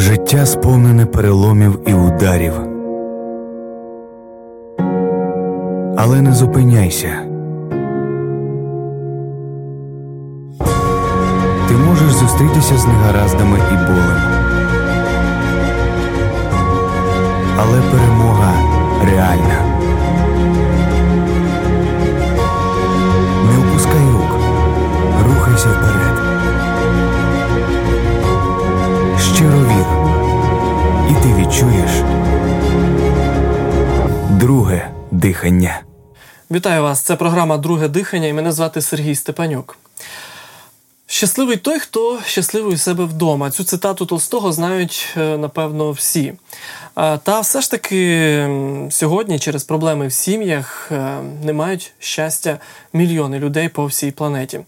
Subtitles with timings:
[0.00, 2.52] Життя сповнене переломів і ударів.
[5.96, 7.08] Але не зупиняйся.
[11.68, 14.22] Ти можеш зустрітися з негараздами і болем.
[17.58, 18.52] Але перемога
[19.04, 19.69] реальна.
[31.50, 31.90] Відчуєш
[34.30, 35.82] друге дихання.
[36.50, 37.00] Вітаю вас!
[37.00, 39.78] Це програма Друге дихання і мене звати Сергій Степанюк.
[41.06, 43.50] Щасливий той, хто щасливий у себе вдома.
[43.50, 46.34] Цю цитату Толстого знають, е, напевно, всі.
[46.98, 48.48] Е, Та все ж таки
[48.90, 52.58] сьогодні через проблеми в сім'ях е, не мають щастя
[52.92, 54.60] мільйони людей по всій планеті.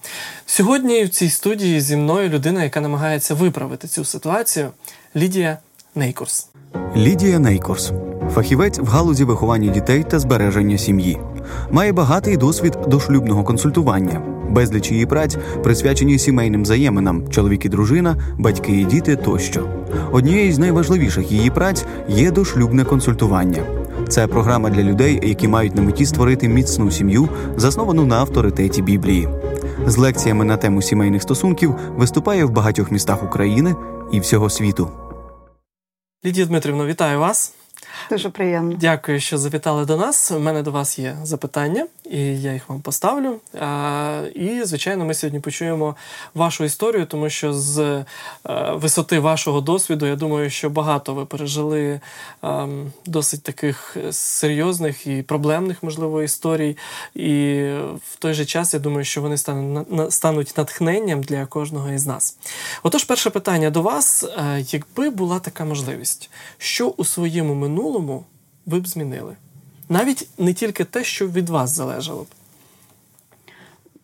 [0.46, 4.70] Сьогодні в цій студії зі мною людина, яка намагається виправити цю ситуацію
[5.16, 5.58] Лідія
[5.94, 6.51] Нейкурс.
[6.96, 7.92] Лідія Нейкорс,
[8.34, 11.18] фахівець в галузі виховання дітей та збереження сім'ї,
[11.70, 14.20] має багатий досвід дошлюбного консультування.
[14.50, 19.68] Безліч її праць присвячені сімейним взаєминам, чоловік і дружина, батьки і діти тощо.
[20.12, 23.62] Однією з найважливіших її праць є дошлюбне консультування.
[24.08, 29.28] Це програма для людей, які мають на меті створити міцну сім'ю, засновану на авторитеті Біблії.
[29.86, 33.74] З лекціями на тему сімейних стосунків виступає в багатьох містах України
[34.12, 34.88] і всього світу.
[36.25, 37.53] Лідія Дмитрівна, вітаю вас.
[38.10, 38.76] Дуже приємно.
[38.80, 40.30] Дякую, що завітали до нас.
[40.30, 43.40] У мене до вас є запитання, і я їх вам поставлю.
[44.34, 45.96] І, звичайно, ми сьогодні почуємо
[46.34, 48.04] вашу історію, тому що з е,
[48.72, 52.00] висоти вашого досвіду, я думаю, що багато ви пережили
[52.44, 52.68] е,
[53.06, 56.76] досить таких серйозних і проблемних, можливо, історій.
[57.14, 57.62] І
[58.10, 59.36] в той же час я думаю, що вони
[60.10, 62.36] стануть натхненням для кожного із нас.
[62.82, 67.81] Отож, перше питання до вас: Е, якби була така можливість, що у своєму минулому
[68.65, 69.35] ви б змінили?
[69.89, 72.27] Навіть не тільки те, що від вас залежало б.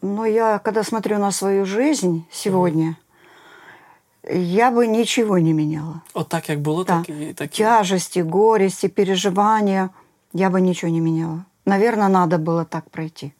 [0.01, 2.95] Но я, когда смотрю на свою жизнь сегодня,
[4.33, 6.01] я бы ничего не меняла.
[6.13, 6.97] От так, як було, Да.
[6.97, 7.59] так і так.
[7.59, 9.89] і- Тяжести, горести, переживания,
[10.33, 11.43] я бы ничего не меняла.
[11.65, 13.31] Наверное, надо было так пройти.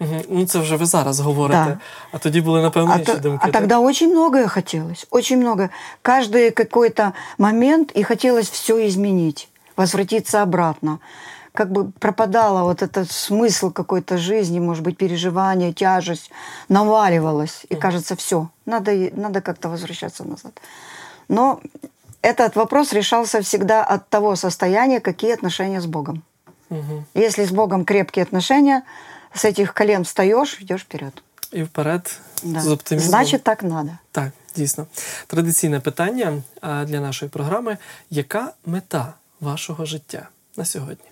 [0.00, 0.20] Мгм.
[0.30, 1.64] Ну, це вже ви зараз говорите.
[1.64, 1.78] Да.
[2.12, 3.38] А тоді були, напевно, А, інші то- думки.
[3.42, 3.52] а так?
[3.60, 5.68] тогда очень многое хотелось, очень много.
[6.02, 10.98] Каждый какой-то момент, и хотелось все изменить, возвратиться обратно.
[11.52, 16.30] Как бы пропадало вот этот смысл какой-то жизни, может быть, переживание, тяжесть,
[16.68, 17.66] наваливалось.
[17.72, 20.60] И кажется, все, надо, и- надо как-то возвращаться назад.
[21.28, 21.60] Но
[22.22, 26.22] этот вопрос решался всегда от того состояния, какие отношения с Богом.
[26.70, 27.04] Мгм.
[27.14, 28.82] Если с Богом крепкие отношения,
[29.34, 31.22] с этих колен встаешь, идешь вперед.
[31.52, 32.60] І вперед Да.
[32.60, 33.10] з оптимізмом.
[33.10, 33.90] Значит, так надо.
[34.12, 34.86] Так, дійсно.
[35.26, 37.78] Традиційне питання а, для нашої програми:
[38.10, 41.05] яка мета вашого життя на сьогодні?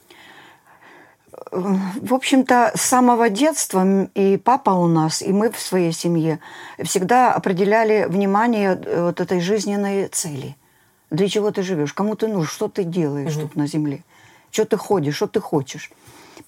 [1.52, 6.40] В общем-то, с самого детства и папа у нас, и мы в своей семье
[6.84, 10.56] всегда определяли внимание э, вот этой жизненной цели.
[11.12, 14.04] Для чего ты живешь, кому ты нужен, что ты делаешь тут на земле,
[14.52, 15.92] что ты ходишь, что ты хочешь.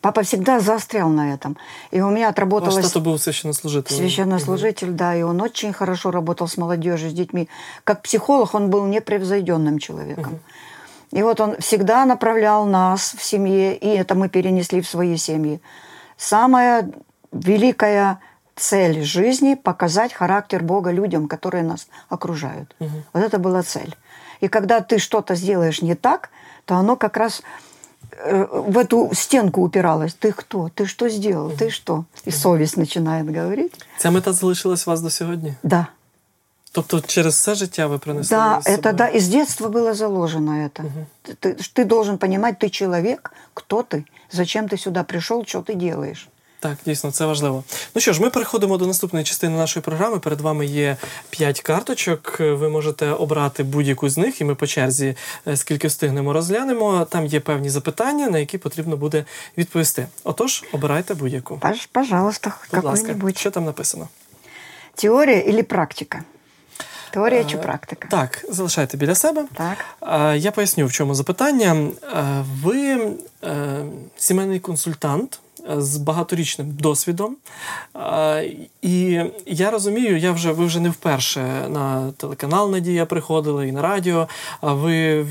[0.01, 1.57] Папа всегда заострял на этом.
[1.91, 2.85] И у меня Ваш отработалось...
[2.85, 3.97] тато був священнослужителем.
[3.97, 7.47] Священнослужитель, да, и он очень хорошо работал с молодежью, с детьми.
[7.83, 10.39] Как психолог он был непревзойденным человеком.
[11.11, 15.61] И вот он всегда направлял нас в семье, и это мы перенесли в свои семьи.
[16.17, 16.91] Самая
[17.31, 18.19] великая
[18.55, 22.75] цель жизни– показать характер Бога людям, которые нас окружают.
[23.13, 23.95] Вот это была цель.
[24.41, 26.29] И когда ты что-то сделаешь не так,
[26.65, 27.41] то оно как раз
[28.11, 30.13] э, в эту стенку упиралось.
[30.13, 30.69] Ты кто?
[30.69, 31.51] Ты что сделал?
[31.51, 32.05] Ты что?
[32.25, 33.73] И совесть начинает говорить.
[33.97, 35.53] Ця мета залишилась у вас до сьогодні?
[35.63, 35.87] Да.
[36.74, 38.94] Тобто через все життя ви принесли Да, з это собою?
[38.94, 40.84] да, и с детства было заложено это.
[41.28, 45.74] Ты, ты- ты должен понимать, ты человек, кто ты, зачем ты сюда пришел, что ты
[45.74, 46.28] делаешь.
[46.60, 47.64] Так, дійсно, це важливо.
[47.94, 50.18] Ну що ж, ми переходимо до наступної частини нашої програми.
[50.18, 50.96] Перед вами є
[51.30, 52.36] п'ять карточок.
[52.40, 55.16] Ви можете обрати будь-яку з них, і ми по черзі,
[55.46, 57.04] е, скільки встигнемо, розглянемо.
[57.10, 59.24] Там є певні запитання, на які потрібно буде
[59.58, 60.06] відповісти.
[60.24, 61.54] Отож, обирайте будь-яку.
[61.62, 63.38] Пож- Пожалуйста, Будь ласка, какой-нибудь.
[63.38, 64.08] що там написано?
[64.94, 66.22] Теория или практика?
[67.11, 68.07] Теория чи практика?
[68.11, 69.45] Так, залишайте біля себе.
[69.53, 69.77] Так.
[70.35, 71.87] Я поясню, в чому запитання.
[72.63, 73.11] Ви
[74.17, 75.39] сімейний консультант.
[75.77, 77.35] З багаторічним досвідом.
[78.81, 83.81] І я розумію, я вже ви вже не вперше на телеканал Надія приходили і на
[83.81, 84.27] радіо.
[84.61, 85.25] Ви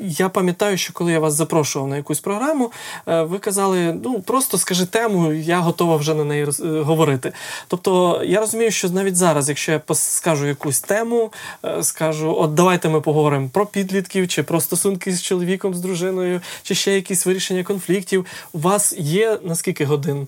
[0.00, 2.72] я пам'ятаю, що коли я вас запрошував на якусь програму,
[3.06, 7.32] ви казали: ну просто скажи тему, я готова вже на неї говорити.
[7.68, 11.32] Тобто я розумію, що навіть зараз, якщо я скажу якусь тему,
[11.80, 16.74] скажу, от давайте ми поговоримо про підлітків, чи про стосунки з чоловіком, з дружиною, чи
[16.74, 18.26] ще якісь вирішення конфліктів.
[18.52, 20.26] У вас є на скільки годин?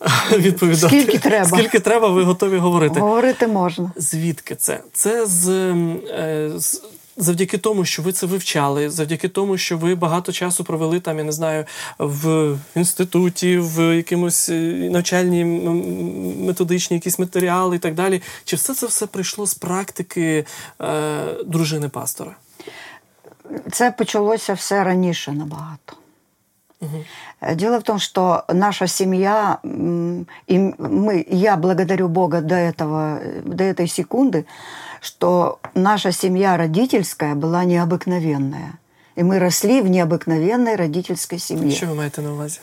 [0.38, 0.88] Відповідати.
[0.88, 3.00] Скільки треба, Скільки треба, ви готові говорити.
[3.00, 3.92] Говорити можна.
[3.96, 4.80] Звідки це?
[4.92, 6.82] Це з, е, з
[7.16, 11.24] завдяки тому, що ви це вивчали, завдяки тому, що ви багато часу провели там, я
[11.24, 11.64] не знаю,
[11.98, 14.52] в інституті, в якимось е,
[14.90, 15.44] навчальні
[16.46, 18.22] методичні якісь матеріали і так далі.
[18.44, 20.44] Чи все це все прийшло з практики
[20.80, 22.36] е, дружини пастора?
[23.72, 25.96] Це почалося все раніше набагато.
[27.40, 33.86] Дело в том, что наша семья, и мы, я благодарю Бога до, этого, до этой
[33.86, 34.46] секунды,
[35.00, 38.78] что наша семья родительская была необыкновенная.
[39.16, 41.70] И мы росли в необыкновенной родительской семье.
[41.70, 42.58] Что вы маете на увазі?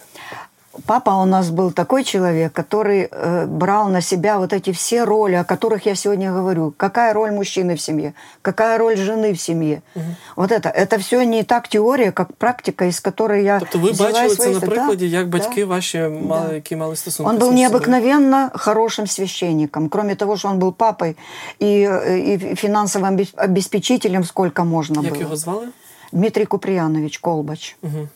[0.85, 5.35] Папа у нас был такой человек, который э, брал на себя вот эти все роли,
[5.35, 6.75] о которых я сегодня говорю.
[6.77, 9.83] Какая роль мужчины в семье, какая роль жены в семье.
[9.95, 10.05] Угу.
[10.37, 10.69] Вот это.
[10.69, 14.61] Это все не так теория, как практика, из которой я Тобто ви бачили це на
[14.61, 16.55] прикладі, да, як батьки да, ваші мали, да.
[16.55, 17.31] які мали стосунки?
[17.31, 19.89] Он был необыкновенно хорошим священником.
[19.89, 21.17] Кроме того, что он был папой
[21.63, 25.15] и, и финансовым обеспечителем, сколько можно як было.
[25.15, 25.69] Як його звали?
[26.13, 27.77] Дмитрий Куприянович Колбач.
[27.83, 28.09] Угу.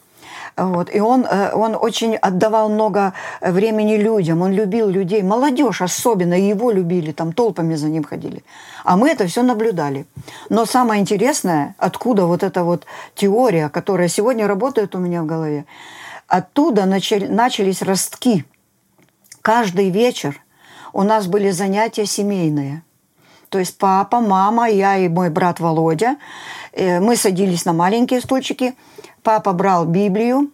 [0.57, 0.89] Вот.
[0.95, 6.71] И он, э, он очень отдавал много времени людям, он любил людей, молодежь особенно, его
[6.71, 8.41] любили, там толпами за ним ходили.
[8.85, 10.05] А мы это все наблюдали.
[10.49, 12.85] Но самое интересное, откуда вот эта вот
[13.15, 15.65] теория, которая сегодня работает у меня в голове,
[16.27, 18.45] оттуда начали, начались ростки.
[19.41, 20.41] Каждый вечер
[20.93, 22.81] у нас были занятия семейные.
[23.49, 26.15] То есть папа, мама, я и мой брат Володя.
[26.71, 28.73] Э, мы садились на маленькие стульчики–
[29.25, 30.51] папа брал Библию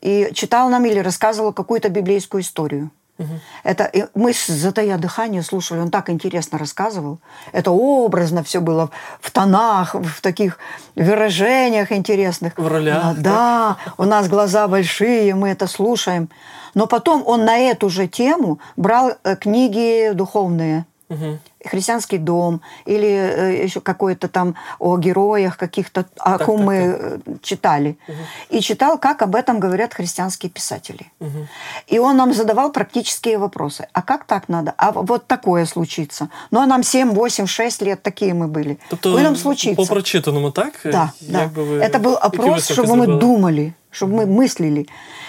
[0.00, 2.90] и читал нам или рассказывал какую-то библейскую историю.
[3.18, 3.28] Угу.
[3.64, 7.18] Это мы затая дыхание слушали, он так интересно рассказывал.
[7.52, 8.90] Это образно все было
[9.20, 10.58] в тонах, в таких
[10.96, 12.58] выражениях интересных.
[12.58, 13.18] В ролях.
[13.18, 16.28] Да, у нас глаза большие, мы это слушаем.
[16.74, 20.84] Но потом он на эту же тему брал э, книги духовные.
[21.08, 21.38] Угу.
[21.66, 27.20] Христианский дом или э, еще какой-то там о героях каких-то, о так, ком так, мы
[27.24, 27.42] так.
[27.42, 27.98] читали.
[28.08, 28.16] Угу.
[28.50, 31.12] И читал, как об этом говорят христианские писатели.
[31.20, 31.48] Угу.
[31.88, 33.88] И он нам задавал практические вопросы.
[33.92, 34.74] А как так надо?
[34.76, 36.28] А вот такое случится.
[36.50, 38.78] Ну, а нам 7, 8, 6 лет такие мы были.
[38.90, 39.82] Тобто, Повинно случиться.
[39.82, 40.72] По прочитаному, так?
[40.84, 41.50] Да, да.
[41.54, 44.86] Ви, Это был опрос, чтобы мы думали, чтобы мы мыслили.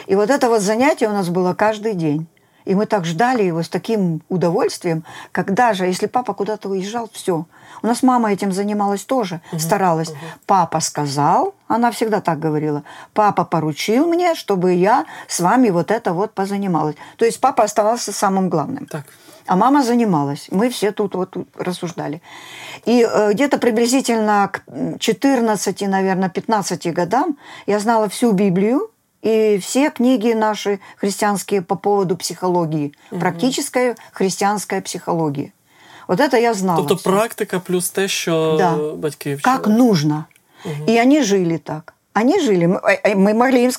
[0.08, 2.28] И вот это вот занятие у нас было каждый день.
[2.68, 7.46] И мы так ждали его с таким удовольствием, когда же, если папа куда-то уезжал, все.
[7.82, 10.10] У нас мама этим занималась тоже, угу, старалась.
[10.10, 10.18] Угу.
[10.46, 12.84] Папа сказал, она всегда так говорила,
[13.14, 16.96] папа поручил мне, чтобы я с вами вот это вот позанималась.
[17.16, 18.86] То есть папа оставался самым главным.
[18.86, 19.06] Так.
[19.46, 20.48] А мама занималась.
[20.52, 22.22] Мы все тут вот рассуждали.
[22.84, 28.92] И э, где-то приблизительно к 14, наверное, 15 годам я знала всю Библию,
[29.28, 32.94] и все книги наши христианские по поводу психологии.
[33.12, 33.20] Угу.
[33.20, 35.52] Практическая христианская психология.
[36.08, 36.78] Вот это я знала.
[36.78, 37.10] Тобто все.
[37.10, 38.78] практика плюс те, що да.
[38.96, 39.42] батьки вчили.
[39.42, 40.26] Как нужно.
[40.66, 40.92] Угу.
[40.92, 41.94] И они жили так.
[42.14, 42.68] Они жили.
[43.16, 43.72] Мы могли им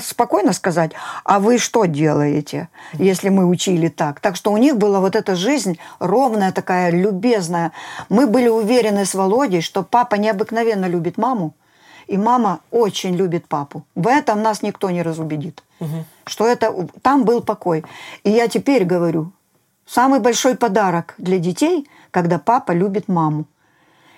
[0.00, 0.90] спокойно сказать,
[1.24, 4.20] а вы что делаете, если мы учили так?
[4.20, 7.70] Так что у них была вот эта жизнь ровная такая, любезная.
[8.08, 11.54] Мы были уверены с Володей, что папа необыкновенно любит маму,
[12.06, 13.84] и мама очень любит папу.
[13.94, 15.62] В этом нас никто не разубедит.
[15.80, 16.04] Угу.
[16.26, 17.84] Что это там был покой.
[18.24, 19.32] И я теперь говорю,
[19.86, 23.44] самый большой подарок для детей, когда папа любит маму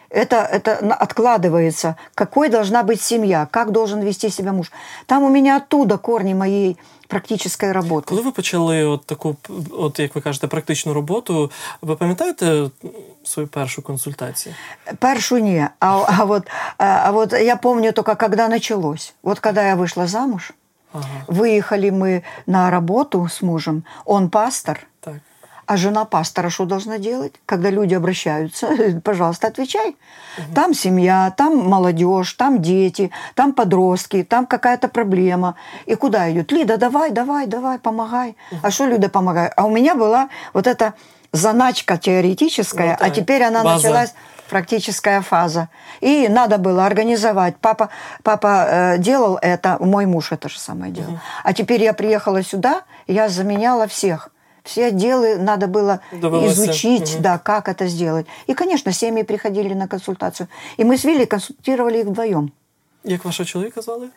[0.10, 1.96] Это, это откладывается.
[2.14, 4.72] Какой должна быть семья, как должен вести себя муж.
[5.08, 6.78] Там у меня оттуда корни моей
[7.08, 8.06] практичної роботи.
[8.10, 9.36] Коли ви почали от таку,
[9.72, 11.52] от як ви кажете, практичну роботу,
[11.82, 12.70] ви пам'ятаєте
[13.24, 14.56] свою першу консультацію?
[15.00, 15.68] Першу ні.
[15.80, 16.44] А, а, вот,
[16.78, 19.14] а вот я помню только, когда началось.
[19.24, 20.52] Вот когда я вышла замуж,
[20.94, 21.06] ага.
[21.28, 24.97] выехали мы на работу с мужем, он пастор, так.
[25.69, 27.35] а жена пастора что должна делать?
[27.45, 28.69] Когда люди обращаются,
[29.05, 29.97] пожалуйста, отвечай.
[30.39, 30.55] Угу.
[30.55, 35.57] Там семья, там молодежь, там дети, там подростки, там какая-то проблема.
[35.85, 36.53] И куда идет?
[36.53, 38.35] Лида, давай, давай, давай, помогай.
[38.51, 38.61] Угу.
[38.63, 39.53] А что Люда помогает?
[39.57, 40.95] А у меня была вот эта
[41.33, 43.05] заначка теоретическая, ну, да.
[43.05, 43.77] а теперь она База.
[43.77, 44.15] началась
[44.49, 45.69] практическая фаза.
[46.01, 47.59] И надо было организовать.
[47.59, 47.91] Папа,
[48.23, 51.11] папа э, делал это, мой муж это же самое делал.
[51.11, 51.21] Угу.
[51.45, 54.31] А теперь я приехала сюда, я заменяла всех.
[54.69, 56.53] Все отделы надо было Довелося.
[56.53, 57.23] изучить, угу.
[57.23, 58.27] да, как это сделать.
[58.47, 60.49] И, конечно, семьи приходили на консультацию.
[60.77, 62.53] И мы с Вилли консультировали их вдвоем.
[63.05, 64.09] Як вашого чоловіка звали?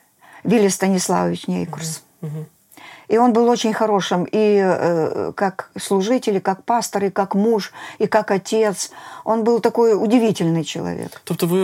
[0.44, 2.04] Вилли Станиславович Нейкурс.
[2.22, 2.32] Угу.
[2.32, 2.46] Угу.
[3.12, 7.74] И он был очень хорошим и э, как служитель, и как пастор, и как муж,
[8.00, 8.92] и как отец.
[9.26, 11.22] Он был такой удивительный человек.
[11.24, 11.64] Тобто ви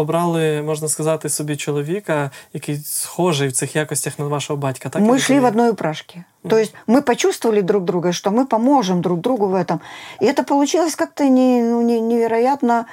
[0.00, 5.02] обрали, можна сказати, собі чоловіка, який схожий в цих якостях на вашого батька, так?
[5.02, 6.24] Мы шли в одной упряжке.
[6.44, 6.48] Mm.
[6.48, 9.80] То есть мы почувствовали друг друга, что мы поможем друг другу в этом.
[10.22, 12.86] И это получилось как-то не, ну, не, невероятно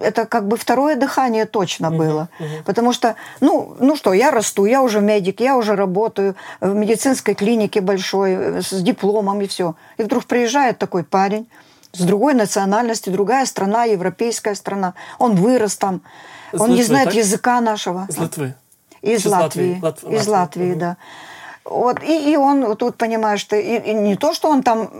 [0.00, 2.28] это как бы второе дыхание точно было.
[2.38, 2.64] Uh-huh, uh-huh.
[2.64, 7.34] Потому что, ну, ну что, я расту, я уже медик, я уже работаю в медицинской
[7.34, 9.74] клинике большой, э, с дипломом и все.
[9.96, 11.48] И вдруг приезжает такой парень
[11.92, 14.94] с другой национальности, другая страна, европейская страна.
[15.18, 16.02] Он вырос там,
[16.52, 17.14] с он Литвы, не знает так?
[17.14, 18.06] языка нашего.
[18.08, 18.54] Из Литвы?
[19.00, 19.80] Из, из Латвии.
[19.80, 20.08] Латвии.
[20.10, 20.20] Лат...
[20.20, 20.78] Из Латвии, uh-huh.
[20.78, 20.96] да.
[21.64, 24.90] Вот, и, и он тут, понимаешь, что и, и не то, что он там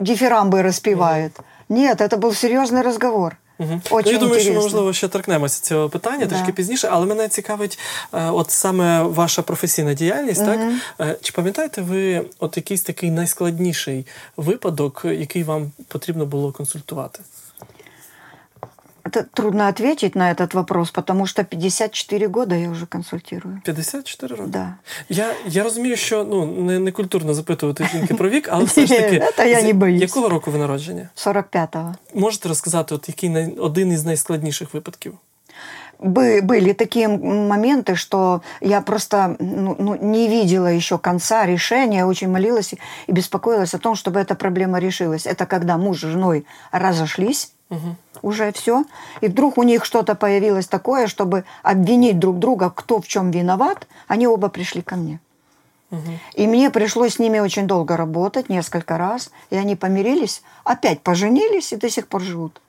[0.00, 1.36] дифирамбы распевает.
[1.36, 1.44] Uh-huh.
[1.68, 3.36] Нет, это был серьезный разговор.
[3.60, 3.80] Угу.
[3.90, 6.34] Очень ну, я думаю, що можливо ще торкнемося цього питання да.
[6.34, 7.78] трішки пізніше, але мене цікавить,
[8.12, 10.40] е, от саме ваша професійна діяльність.
[10.40, 10.72] Угу.
[10.96, 17.20] Так чи пам'ятаєте ви от якийсь такий найскладніший випадок, який вам потрібно було консультувати?
[19.09, 23.61] Это трудно ответить на этот вопрос, потому что 54 года я уже консультирую.
[23.63, 24.49] 54 роки?
[24.49, 24.75] Да.
[25.09, 28.97] Я я розумію, що ну не, не культурно запитувати жінки про вік, але все ж
[28.97, 30.01] таки Це я не боюсь.
[30.01, 31.09] якого року ви народження?
[31.15, 31.95] 45-го.
[32.13, 35.13] Можете розказати, от який най, один із найскладніших випадків?
[35.99, 42.73] были такие моменты, что я просто ну, ну, не видела еще конца решения, очень молилась
[43.07, 45.25] и беспокоилась о том, чтобы эта проблема решилась.
[45.25, 47.96] Это когда муж с женой разошлись, угу.
[48.22, 48.84] уже все,
[49.20, 53.86] и вдруг у них что-то появилось такое, чтобы обвинить друг друга, кто в чем виноват,
[54.08, 55.20] они оба пришли ко мне.
[56.34, 61.72] И мне пришлось с ними очень долго работать, несколько раз, и они помирились, опять поженились
[61.72, 62.60] и до сих пор живут.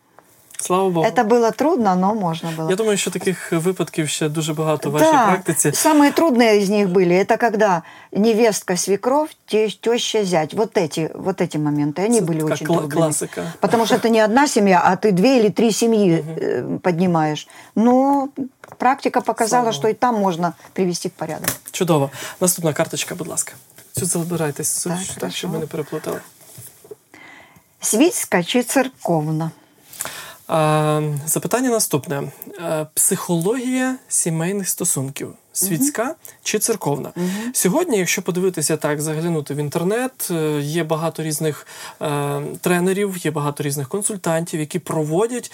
[0.60, 1.06] Слава Богу.
[1.06, 2.70] Это было трудно, но можно было.
[2.70, 5.26] Я думаю, що таких випадків ще дуже багато в вашій да.
[5.26, 5.68] практиці.
[5.68, 9.28] Самые трудные из них были, это когда невестка свекровь,
[9.80, 10.54] теща зять.
[10.54, 12.92] Вот эти, вот эти моменты, они были как очень кл- трудными.
[12.92, 13.52] Классика.
[13.60, 17.48] Потому что это не одна семья, а ты две или три семьи э, поднимаешь.
[17.74, 18.28] Но
[18.78, 21.48] практика показала, що і там можна привести в порядок.
[21.70, 22.10] Чудово.
[22.40, 23.52] Наступна карточка, будь ласка.
[23.92, 26.20] Цю забирайтесь, так, так щоб ми не переплутали.
[27.80, 29.50] Світська чи церковна?
[31.25, 32.31] Запитання наступне:
[32.93, 35.33] психологія сімейних стосунків.
[35.53, 37.09] Світська uh чи церковна.
[37.09, 41.67] Uh Сьогодні, якщо подивитися так, заглянути в інтернет, е, є багато різних
[42.01, 45.51] е, тренерів, є багато різних консультантів, які проводять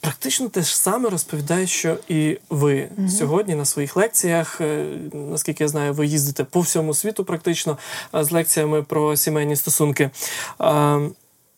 [0.00, 4.60] практично те ж саме розповідають, що і ви uh сьогодні на своїх лекціях.
[4.60, 7.78] Е, наскільки я знаю, ви їздите по всьому світу, практично
[8.12, 10.04] з лекціями про сімейні стосунки.
[10.04, 10.10] Е,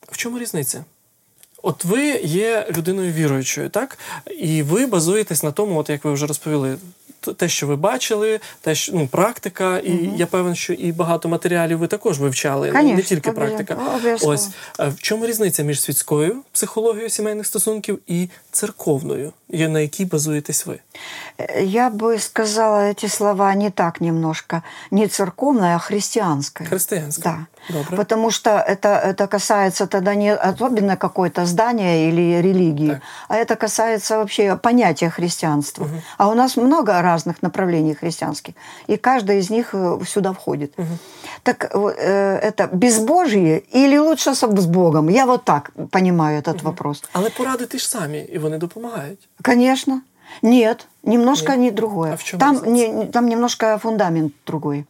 [0.08, 0.84] в чому різниця?
[1.62, 3.98] От ви є людиною віруючою, так?
[4.38, 6.78] І ви базуєтесь на тому, от як ви вже розповіли,
[7.36, 10.14] те, що ви бачили, те, що ну, практика, і угу.
[10.16, 13.76] я певен, що і багато матеріалів ви також вивчали, Конечно, не тільки практика.
[14.22, 14.48] Ось
[14.78, 20.78] в чому різниця між світською психологією сімейних стосунків і церковною, на якій базуєтесь ви?
[21.62, 24.62] Я бы сказала эти слова не так немножко.
[24.90, 26.68] Не церковная, а христианская.
[26.68, 27.34] Христианская.
[27.34, 27.46] Да.
[27.68, 27.96] Добре.
[27.96, 33.02] Потому что это, это касается тогда не особенно какое-то здание или религии, так.
[33.28, 35.84] а это касается вообще понятия христианства.
[35.84, 36.02] Угу.
[36.18, 38.54] А у нас много разных направлений христианских,
[38.86, 40.72] и каждое из них э, сюда входит.
[40.78, 40.98] Угу.
[41.42, 45.08] Так э, это безбожие или лучше с Богом?
[45.08, 46.64] Я вот так понимаю этот угу.
[46.64, 47.04] вопрос.
[47.12, 49.28] Але поради ти ж самі, і вони допомагають.
[49.42, 50.00] Конечно.
[50.42, 51.60] Нет, немножко Нет.
[51.60, 52.12] не другое.
[52.12, 54.86] А в чем там, не, там немножко фундамент другой.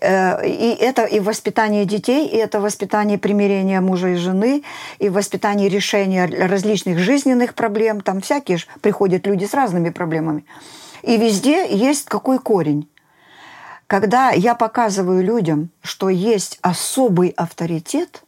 [0.00, 4.62] Э, и это и воспитание детей, и это воспитание примирения мужа и жены,
[4.98, 8.00] и воспитание решения различных жизненных проблем.
[8.00, 10.44] Там всякие же приходят люди с разными проблемами.
[11.02, 12.88] И везде есть какой корень.
[13.86, 18.22] Когда я показываю людям, что есть особый авторитет,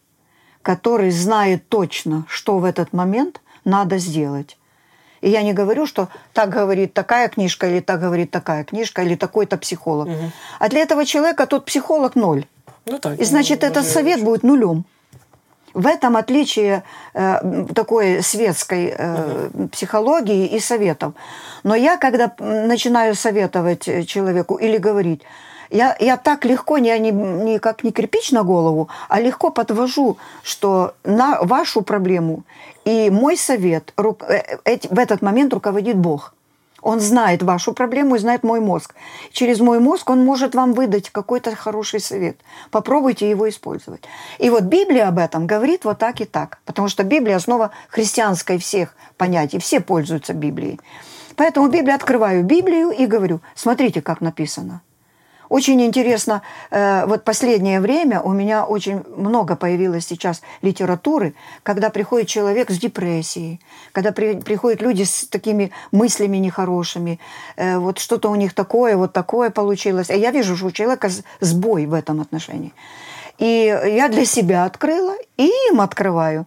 [0.62, 4.58] который знает точно, что в этот момент надо сделать.
[5.22, 9.14] И я не говорю, что так говорит такая книжка, или так говорит такая книжка, или
[9.14, 10.08] такой-то психолог.
[10.08, 10.32] Угу.
[10.58, 12.44] А для этого человека тот психолог ноль.
[12.86, 14.24] Ну, так, и значит, ну, этот совет очень.
[14.24, 14.84] будет нулем.
[15.74, 16.82] В этом отличие
[17.14, 19.68] э, такой светской э, угу.
[19.68, 21.14] психологии и советов.
[21.62, 25.22] Но я, когда начинаю советовать человеку или говорить,
[25.72, 30.18] Я, я так легко, не, не, не как не кирпич на голову, а легко подвожу,
[30.42, 32.44] что на вашу проблему
[32.84, 36.34] и мой совет ру, э, э, в этот момент руководит Бог.
[36.82, 38.94] Он знает вашу проблему и знает мой мозг.
[39.30, 42.36] Через мой мозг он может вам выдать какой-то хороший совет.
[42.70, 44.02] Попробуйте его использовать.
[44.38, 46.58] И вот Библия об этом говорит вот так и так.
[46.66, 49.58] Потому что Библия основа христианской всех понятий.
[49.58, 50.80] Все пользуются Библией.
[51.36, 54.82] Поэтому Библию открываю Библию и говорю, смотрите, как написано–
[55.52, 56.40] очень интересно,
[56.70, 62.78] э, вот последнее время у меня очень много появилось сейчас литературы, когда приходит человек с
[62.78, 63.60] депрессией,
[63.92, 67.18] когда при, приходят люди с такими мыслями нехорошими,
[67.56, 70.08] э, вот что-то у них такое, вот такое получилось.
[70.08, 72.72] А я вижу, что у человека сбой в этом отношении.
[73.36, 76.46] И я для себя открыла и им открываю.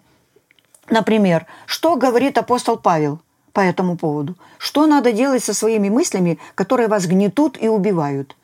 [0.90, 3.20] Например, что говорит апостол Павел
[3.54, 4.36] по этому поводу?
[4.58, 8.36] Что надо делать со своими мыслями, которые вас гнетут и убивают?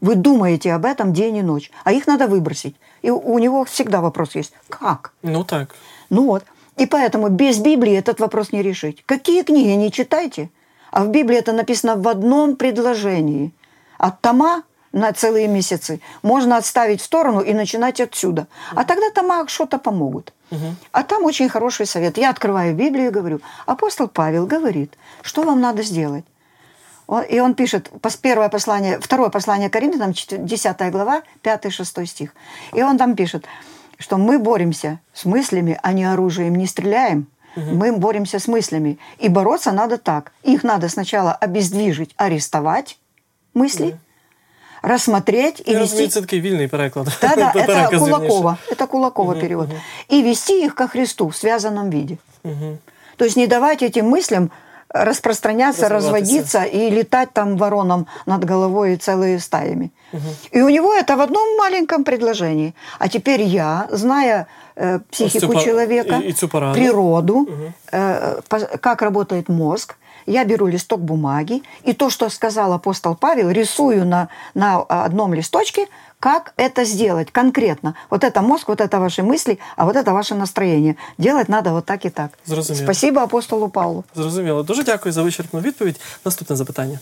[0.00, 2.76] Вы думаете об этом день и ночь, а их надо выбросить.
[3.02, 4.52] И у него всегда вопрос есть.
[4.68, 5.12] Как?
[5.22, 5.74] Ну так.
[6.10, 6.44] Ну вот.
[6.76, 9.02] И поэтому без Библии этот вопрос не решить.
[9.06, 10.50] Какие книги не читайте,
[10.90, 13.52] а в Библии это написано в одном предложении.
[13.98, 18.46] От тома на целые месяцы можно отставить в сторону и начинать отсюда.
[18.74, 20.32] А тогда тома что-то помогут.
[20.92, 22.16] А там очень хороший совет.
[22.18, 26.24] Я открываю Библию и говорю, апостол Павел говорит, что вам надо сделать.
[27.28, 27.90] И он пишет,
[28.22, 32.34] первое послание, второе послание Коринфянам, 10 глава, 5-6 стих.
[32.72, 33.44] И он там пишет,
[33.98, 37.26] что мы боремся с мыслями, а не оружием, не стреляем.
[37.56, 37.74] Угу.
[37.74, 38.98] Мы боремся с мыслями.
[39.18, 40.32] И бороться надо так.
[40.42, 42.98] Их надо сначала обездвижить, арестовать
[43.52, 43.98] мысли, угу.
[44.82, 45.80] рассмотреть и Я вести...
[45.80, 47.08] Розумію, це такий вільний переклад.
[47.20, 48.56] Да, да, это Кулакова.
[48.70, 49.68] Это Кулакова угу, перевод.
[49.68, 49.78] Угу.
[50.16, 52.16] И вести их ко Христу в связанном виде.
[52.44, 52.78] Угу.
[53.16, 54.50] То есть не давать этим мыслям
[54.94, 59.90] распространяться, разводиться и летать там вороном над головой целыми стаями.
[60.12, 60.28] Угу.
[60.52, 62.74] И у него это в одном маленьком предложении.
[62.98, 64.46] А теперь я, зная
[64.76, 67.72] э, психику цю, человека, и, и природу, угу.
[67.92, 68.40] э,
[68.80, 74.29] как работает мозг, я беру листок бумаги, и то, что сказал апостол Павел, рисую на,
[74.53, 75.87] на одном листочке,
[76.19, 77.95] как это сделать конкретно.
[78.09, 80.95] Вот это мозг, вот это ваши мысли, а вот это ваше настроение.
[81.17, 82.31] Делать надо вот так и так.
[82.45, 82.83] Зрозуміло.
[82.83, 84.03] Спасибо апостолу Павлу.
[84.15, 84.63] Зрозуміло.
[84.63, 85.99] Дуже дякую за вичерпну відповідь.
[86.25, 86.99] Наступне запитання.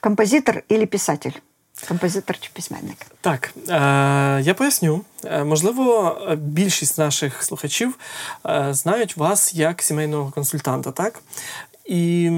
[0.00, 1.32] Композитор или писатель?
[1.87, 2.97] Композитор чи письменник?
[3.21, 5.01] Так, е, я поясню.
[5.25, 7.97] Е, можливо, більшість наших слухачів
[8.45, 11.19] е, знають вас як сімейного консультанта, так?
[11.85, 12.29] І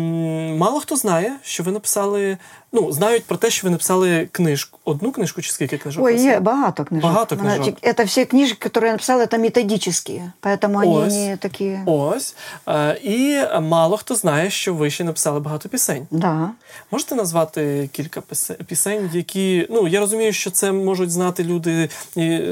[0.58, 2.38] мало хто знає, що ви написали.
[2.72, 4.80] Ну, знають про те, що ви написали книжку.
[4.86, 6.06] Одну книжку чи скільки книжок?
[6.06, 7.10] Ой, є багато книжок.
[7.10, 7.76] Багато книжок.
[7.82, 10.86] Это всі книжки, які я написала, це методичні, поэтому Ось.
[10.86, 11.80] вони не такі.
[11.86, 12.36] Ось.
[13.04, 16.08] І мало хто знає, що ви ще написали багато пісень.
[16.12, 16.50] Да.
[16.92, 18.22] Можете назвати кілька
[18.68, 19.68] пісень, які.
[19.70, 21.90] Ну, я розумію, що це можуть знати люди,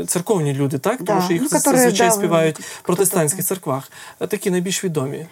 [0.08, 0.98] церковні люди, так?
[1.00, 1.06] Да.
[1.06, 3.92] Тому що їх ну, зазвичай да, співають в протестантських церквах.
[4.28, 5.26] Такі найбільш відомі.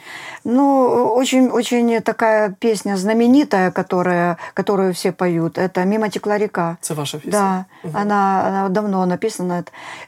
[0.44, 4.38] Ну, очень, очень такая песня знаменитая, которая,
[4.76, 5.58] которую все поют.
[5.58, 6.78] Это «Мимо текла река».
[6.84, 7.32] Это ваша песня?
[7.32, 7.98] Да, угу.
[7.98, 9.64] она, она давно написана.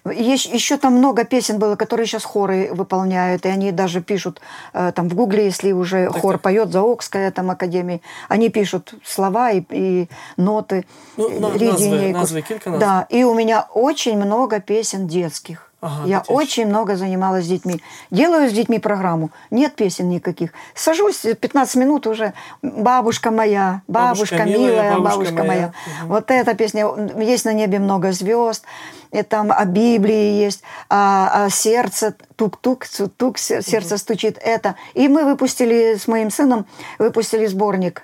[0.06, 4.42] Есть, еще там много песен было, которые сейчас хоры выполняют, и они даже пишут
[4.74, 6.42] э, там в Гугле, если уже так, хор так.
[6.42, 10.86] поет за Окская там академии, они пишут слова и, и ноты.
[11.16, 12.44] Ну, на, назвы, назвы.
[12.66, 15.67] Да, и у меня очень много песен детских.
[15.80, 17.82] Ага, я очень много занималась с детьми.
[18.10, 19.30] Делаю с детьми программу.
[19.52, 20.52] Нет песен никаких.
[20.74, 22.34] Сажусь 15 минут уже.
[22.64, 25.46] Бабушка моя, бабушка, бабушка милая, бабушка, бабушка моя.
[25.46, 25.66] моя.
[25.68, 26.14] Угу.
[26.14, 26.88] Вот эта песня.
[27.20, 28.64] Есть на небе много звезд.
[29.12, 32.86] И там о Библии есть, о, о сердце, тук-тук,
[33.16, 33.98] тук, сердце угу.
[34.00, 34.40] стучит.
[34.42, 34.76] Это.
[34.96, 36.66] И мы выпустили с моим сыном,
[36.98, 38.04] выпустили сборник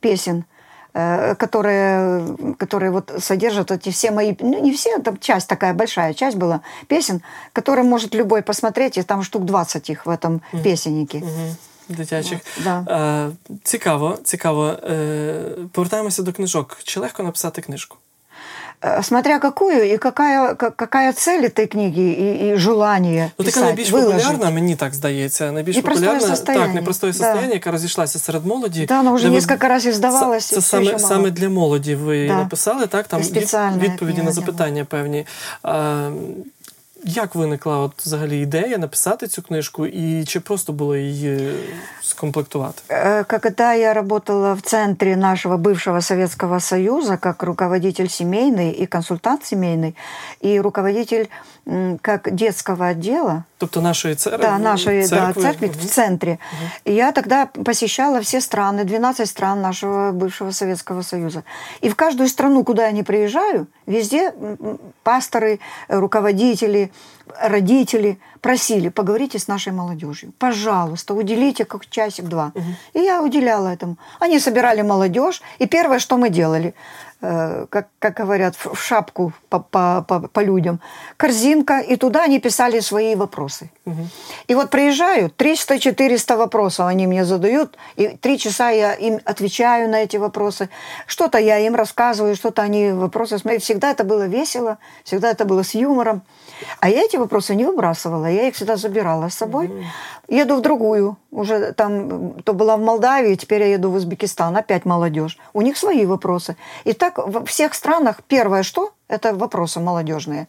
[0.00, 0.44] песен
[0.93, 6.37] которые, которые вот содержат эти все мои, ну не все, там часть такая большая часть
[6.37, 7.21] была песен,
[7.53, 10.63] которые может любой посмотреть, и там штук 20 их в этом mm.
[10.63, 11.19] песеннике.
[11.19, 11.67] Mm-hmm.
[11.89, 12.39] Дитячих.
[12.63, 12.85] Да.
[13.49, 14.67] Е, цікаво, цікаво.
[14.67, 15.41] Е,
[15.71, 16.77] повертаємося до книжок.
[16.83, 17.97] Чи легко написати книжку?
[18.84, 23.90] Э, смотря какую і какая, какая цель этой книги і, і желання Ну, така найбільш
[23.90, 25.52] популярна, мені так здається.
[25.52, 27.54] Найбільш популярна так, непростое состояние, да.
[27.54, 28.86] яка розійшлася серед молоді.
[28.86, 30.54] Да, вона вже кілька разів здавалася.
[30.54, 32.36] Це, це саме, саме для молоді ви да.
[32.36, 33.06] написали, так?
[33.06, 33.20] Там
[33.78, 35.26] відповіді на запитання певні.
[35.62, 36.10] А,
[37.03, 41.51] як виникла от взагалі ідея написати цю книжку, і чи просто було її
[42.01, 42.81] скомплектувати?
[43.27, 49.95] Когда я работала в центре нашего бывшего Советского Союза как руководитель семейный и консультант семейный,
[50.41, 51.25] и руководитель
[52.00, 54.42] как детского отдела, Тобто нашої церкви?
[54.42, 55.42] Да, нашей церкви.
[55.42, 56.38] Да, церкви в центре.
[56.84, 61.44] И я тогда посещала все страны, 12 стран нашего бывшего Советского Союза.
[61.80, 64.32] И в каждую страну, куда я не приезжаю, везде
[65.04, 66.90] пасторы, э, руководители,
[67.40, 70.32] родители просили, поговорите с нашей молодежью.
[70.38, 72.52] Пожалуйста, уделите как часик-два.
[72.92, 73.96] И я уделяла этому.
[74.20, 76.74] Они собирали молодежь, и первое, что мы делали,
[77.22, 80.80] э, как, как говорят, в в шапку по, по, по, по людям,
[81.16, 83.70] корзинка, и туда они писали свои вопросы.
[84.48, 90.02] И вот приезжаю, 300-400 вопросов они мне задают, и три часа я им отвечаю на
[90.02, 90.68] эти вопросы.
[91.06, 93.38] Что-то я им рассказываю, что-то они вопросы.
[93.58, 96.22] Всегда это было весело, всегда это было с юмором.
[96.80, 99.70] А я эти вопросы не выбрасывала, я их всегда забирала с собой.
[100.28, 104.84] Еду в другую, уже там, то была в Молдавии, теперь я еду в Узбекистан, опять
[104.84, 105.38] молодежь.
[105.52, 106.56] У них свои вопросы.
[106.84, 108.92] И так во всех странах первое что?
[109.08, 110.46] Это вопросы молодежные.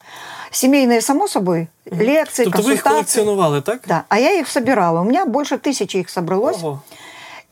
[0.51, 3.21] Семейные, само собой, лекции, Тобто ви їх консультации.
[3.21, 3.81] колекціонували, так?
[3.87, 5.01] Да, а я их собирала.
[5.01, 6.63] У меня больше тысячи их собралось.
[6.63, 6.79] Ого.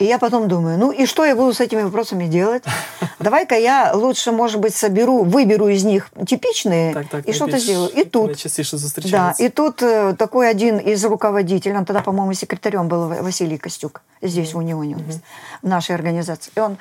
[0.00, 2.62] И я потом думаю, ну и что я буду с этими вопросами делать?
[3.18, 7.60] Давай-ка я лучше, может быть, соберу, выберу из них типичные Так, так, и что-то найбільш-
[7.64, 7.90] сделаю.
[7.96, 9.44] И тут, найчастіше да, зустрічається.
[9.44, 14.02] и тут э, такой один из руководителей, он тогда, по-моему, секретарем был Ва- Василий Костюк,
[14.22, 15.16] здесь в Унионе, у нас,
[15.62, 16.52] в нашей организации.
[16.58, 16.76] И он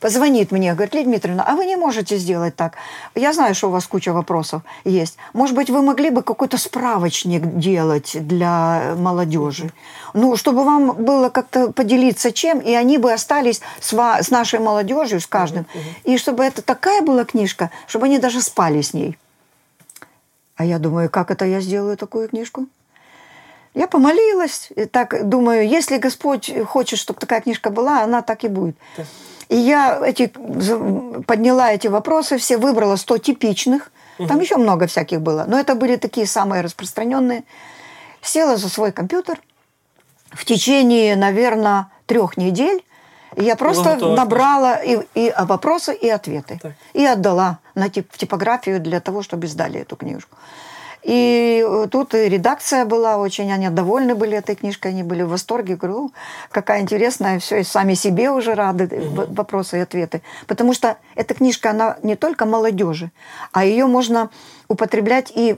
[0.00, 2.72] позвонит мне, говорит, Лидия Дмитриевна, а вы не можете сделать так?
[3.14, 5.16] Я знаю, что у вас куча вопросов есть.
[5.32, 9.70] Может быть, вы могли бы какой-то справочник делать для молодежи?
[10.14, 14.59] Ну, чтобы вам было как-то поделиться чем, и они бы остались с, ва- с нашей
[14.59, 15.65] молодежью, с каждым.
[16.03, 19.17] И чтобы это такая была книжка, чтобы они даже спали с ней.
[20.55, 22.67] А я думаю, как это я сделаю такую книжку?
[23.73, 28.47] Я помолилась, и так думаю, если Господь хочет, чтобы такая книжка была, она так и
[28.47, 28.75] будет.
[29.49, 30.27] И я эти,
[31.25, 33.91] подняла эти вопросы, все выбрала 100 типичных.
[34.27, 37.43] Там еще много всяких было, но это были такие самые распространенные.
[38.21, 39.41] Села за свой компьютер.
[40.31, 42.83] В течение, наверное, трех недель
[43.35, 46.59] я просто готова набрала и, и вопросы, и ответы.
[46.61, 46.73] Так.
[46.93, 50.37] И отдала на тип, в типографию для того, чтобы издали эту книжку.
[51.01, 55.29] И э, тут и редакция была очень, они довольны были этой книжкой, они были в
[55.29, 55.75] восторге.
[55.75, 56.09] Говорю, «О,
[56.51, 60.21] какая интересная, все, и сами себе уже рады, в- вопросы и ответы.
[60.47, 63.09] Потому что эта книжка, она не только молодежи,
[63.51, 64.29] а ее можно
[64.67, 65.57] употреблять и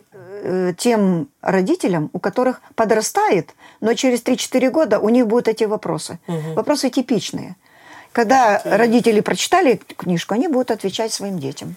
[0.77, 6.19] тем родителям, у которых подрастает, но через 3-4 года у них будут эти вопросы.
[6.57, 7.57] Вопросы типичные.
[8.13, 11.77] Когда родители прочитали эту книжку, они будут отвечать своим детям.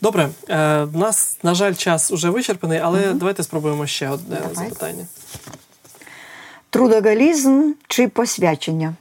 [0.00, 4.54] Добре, е, в нас, на жаль, час уже вичерпаний, але давайте спробуємо ще одне Давай.
[4.54, 5.06] запитання.
[6.70, 8.94] Трудоголізм чи посвячення?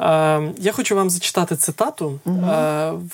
[0.00, 2.20] Е, я хочу вам зачитати цитату.
[2.26, 2.30] Е,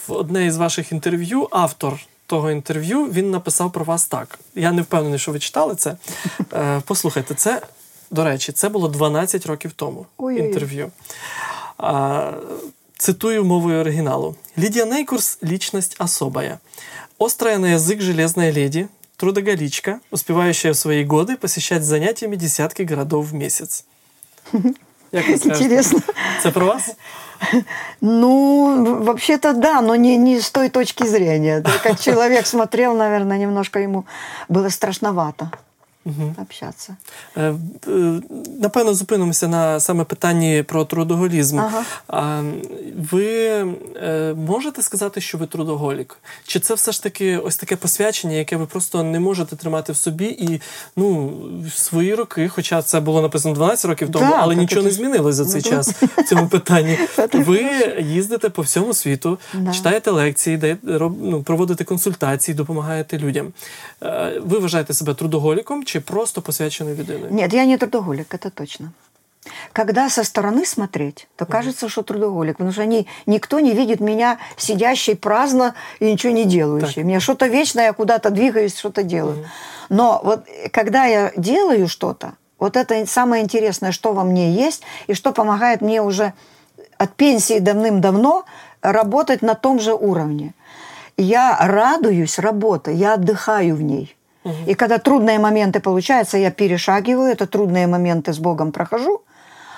[0.07, 4.38] в одне із ваших інтерв'ю автор того інтерв'ю він написав про вас так.
[4.55, 5.96] Я не впевнений, що ви читали це.
[6.52, 7.62] Е, послухайте, це,
[8.11, 10.46] до речі, це було 12 років тому Ой-ой-ой.
[10.46, 10.90] інтерв'ю.
[11.78, 12.33] А,
[12.98, 14.37] цитую мовою оригиналу.
[14.57, 16.59] Лидия Нейкурс – личность особая.
[17.18, 23.35] Острая на язык железная леди, трудоголичка, успевающая в свои годы посещать занятиями десятки городов в
[23.35, 23.85] месяц.
[25.12, 25.64] Як ви скажете?
[25.64, 26.00] Интересно.
[26.42, 26.90] Це про вас?
[28.02, 31.63] Ну, вообще-то да, но не, не с той точки зрения.
[31.84, 34.06] Как человек смотрел, наверное, немножко ему
[34.47, 35.52] было страшновато
[36.41, 36.96] общаться.
[37.38, 37.54] Е,
[37.88, 38.22] е,
[38.60, 41.60] Напевно, зупинимося на саме питанні про трудоголізм.
[41.60, 42.43] Ага.
[43.12, 46.17] Ви е, можете сказати, що ви трудоголік?
[46.48, 49.98] Чи це все ж таки ось таке посвячення, яке ви просто не можете тримати в
[49.98, 50.62] собі і
[50.96, 51.34] ну,
[51.67, 54.88] в свої роки, хоча це було написано 12 років тому, Да, але так нічого це
[54.88, 56.98] не змінилось за цей час в цьому питанні.
[57.34, 57.65] Ви
[58.00, 59.74] їздите по всьому світу, Да.
[59.74, 63.54] читаєте лекції, ну, проводите консультації, допомагаєте людям.
[64.41, 67.33] Ви вважаєте себе трудоголіком чи просто посвяченою людиною?
[67.33, 68.93] Нет, я не трудоголик, это точно.
[69.71, 74.39] Когда со стороны смотреть, то кажется, что трудоголик, потому что они, никто не видит меня
[74.57, 76.95] сидящей праздно и ничего не делающей.
[76.95, 77.03] Так.
[77.05, 79.47] Меня что-то вечно, я куда-то двигаюсь, что-то делаю.
[79.89, 85.13] Но вот когда я делаю что-то, вот это самое интересное, что во мне есть, и
[85.13, 86.33] что помогает мне уже
[86.97, 88.45] от пенсии давным-давно
[88.81, 90.53] работать на том же уровне.
[91.17, 94.16] Я радуюсь работе, я отдыхаю в ней.
[94.67, 99.21] И когда трудные моменты получаются, я перешагиваю, это трудные моменты с Богом прохожу,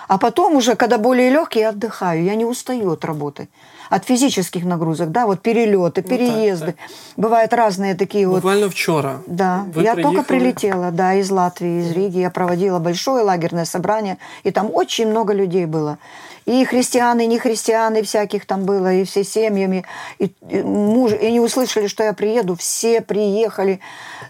[0.08, 2.24] А потом уже, когда более легкие, я отдыхаю.
[2.24, 3.48] Я не устаю от работы.
[3.92, 6.66] От физических нагрузок, да, вот перелеты, Ну, переезды.
[6.66, 6.76] так,
[7.18, 9.20] Бывают разные такие вот Буквально вчора.
[9.28, 10.26] да, Ви я только приїхали.
[10.28, 12.20] прилетела, да, из Латвии, из Риги.
[12.20, 15.98] Я проводила большое лагерное собрание, и там очень много людей было.
[16.50, 19.86] И христиан, и не христиан, и всяких там было, и все семьями.
[20.18, 23.80] И, и муж, и не услышали, что я приеду, все приехали.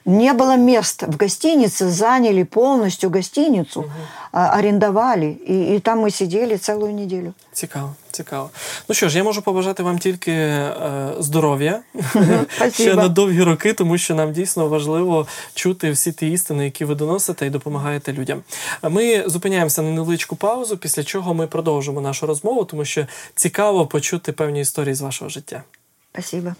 [0.05, 3.89] Не было мест в гостинице, заняли полностью гостиницу,
[4.33, 5.27] а, арендовали.
[5.27, 7.33] И, и там мы сидели целую неделю.
[7.53, 8.49] Цікаво, цікаво.
[8.89, 10.73] Ну що ж, я можу побажати вам тільки е,
[11.19, 11.79] здоров'я
[12.73, 16.95] ще на довгі роки, тому що нам дійсно важливо чути всі ті істини, які ви
[16.95, 18.41] доносите і допомагаєте людям.
[18.83, 24.31] Ми зупиняємося на невеличку паузу, після чого ми продовжимо нашу розмову, тому що цікаво почути
[24.31, 25.63] певні історії з вашого життя.
[26.11, 26.53] Спасибо.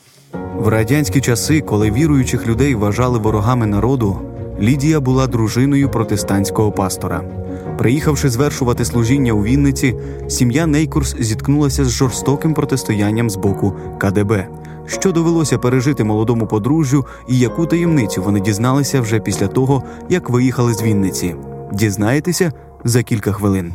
[0.55, 4.21] В радянські часи, коли віруючих людей вважали ворогами народу,
[4.61, 7.48] Лідія була дружиною протестантського пастора.
[7.79, 9.95] Приїхавши звершувати служіння у Вінниці,
[10.27, 14.47] сім'я Нейкурс зіткнулася з жорстоким протистоянням з боку КДБ,
[14.85, 20.73] що довелося пережити молодому подружжю, і яку таємницю вони дізналися вже після того, як виїхали
[20.73, 21.35] з Вінниці.
[21.73, 23.73] Дізнаєтеся за кілька хвилин.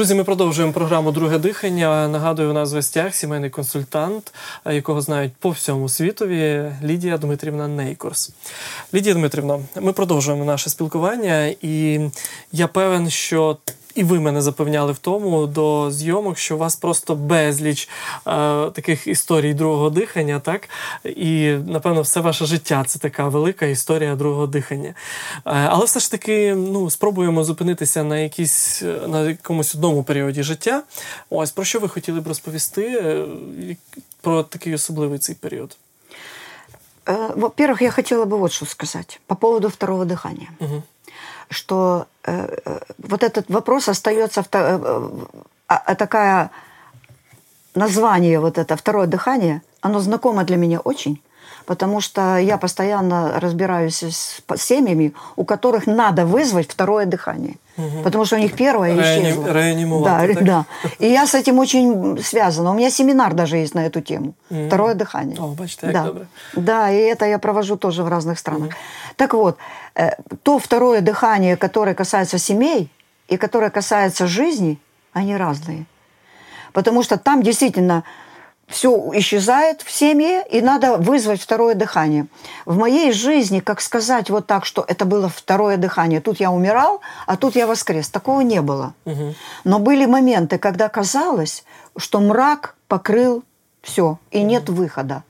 [0.00, 2.08] Друзі, ми продовжуємо програму Друге дихання.
[2.08, 4.32] Нагадую, у нас в гостях сімейний консультант,
[4.64, 8.30] е, якого знають по всьому світові, Лідія Дмитрівна Нейкорс.
[8.94, 12.00] Лідія Дмитрівна, ми продовжуємо наше спілкування, і
[12.52, 13.56] я певен, що
[13.95, 17.89] І ви мене запевняли в тому до зйомок, що у вас просто безліч
[18.27, 18.29] е,
[18.69, 20.69] таких історій другого дихання, так?
[21.03, 24.89] І напевно, все ваше життя це така велика історія другого дихання.
[24.89, 24.93] Е,
[25.45, 30.83] але все ж таки, ну, спробуємо зупинитися на якійсь е, на якомусь одному періоді життя.
[31.29, 33.25] Ось про що ви хотіли б розповісти е,
[33.67, 35.77] як- про такий особливий цей період?
[37.05, 40.47] Э, Во-первых, я хотела бы вот что сказать по поводу второго дыхания.
[40.59, 40.83] Мгм.
[41.50, 45.10] Что э, э, вот этот вопрос остается э, э,
[45.66, 46.50] а такая
[47.74, 51.22] название вот это второе дыхание, оно знакомо для меня очень,
[51.70, 57.58] потому что я постоянно разбираюсь с семьями, у которых надо вызвать второе дыхание,
[58.02, 59.52] потому что у них первое Реани- исчезло.
[59.52, 60.44] реанимовать, Да, так?
[60.44, 60.64] да.
[60.98, 62.72] И я с этим очень связана.
[62.72, 64.34] У меня семинар даже есть на эту тему.
[64.66, 65.36] Второе дыхание.
[65.38, 66.04] О, бачите, да.
[66.06, 66.26] добре.
[66.56, 68.74] Да, и это я провожу тоже в разных странах.
[69.14, 69.56] Так вот,
[69.94, 70.10] э,
[70.42, 72.90] то второе дыхание, которое касается семей
[73.28, 74.76] и которое касается жизни,
[75.12, 75.84] они разные.
[76.72, 78.02] Потому что там действительно
[78.70, 82.26] все исчезает в семье, и надо вызвать второе дыхание.
[82.64, 87.00] В моей жизни, как сказать вот так, что это было второе дыхание, тут я умирал,
[87.26, 88.94] а тут я воскрес, такого не было.
[89.64, 91.64] Но были моменты, когда казалось,
[91.96, 93.42] что мрак покрыл
[93.82, 95.22] все, и нет выхода.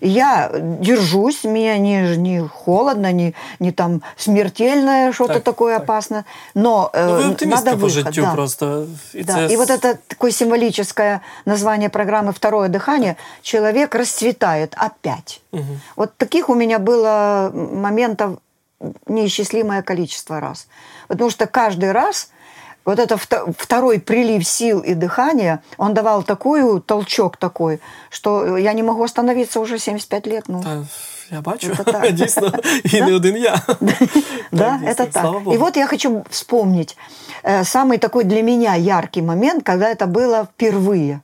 [0.00, 5.84] И Я держусь, мне не, не холодно, не, не там смертельное что-то Так, такое так.
[5.84, 6.24] опасное,
[6.54, 7.90] но э, Ну, надо по выход.
[7.90, 8.32] життю да.
[8.34, 8.86] просто.
[9.14, 15.40] І Да, и вот это такое символическое название программы «Второе дыхание» человек расцветает опять.
[15.96, 18.38] Вот таких у меня было моментов
[19.06, 20.68] неисчислимое количество раз.
[21.08, 22.30] Потому что каждый раз
[22.87, 28.73] вот это вто- второй прилив сил и дыхания, он давал такую толчок такой, что я
[28.73, 30.43] не могу остановиться уже 75 лет.
[30.47, 30.85] Ну, Та,
[31.35, 32.11] я бачу, Це так.
[32.11, 32.51] дійсно,
[32.83, 33.61] і не один я.
[34.51, 35.11] Да, дійсно, это так.
[35.23, 35.55] Слава Богу.
[35.55, 36.97] И вот я хочу вспомнить
[37.43, 41.19] э, самый такой для меня яркий момент, когда это было впервые.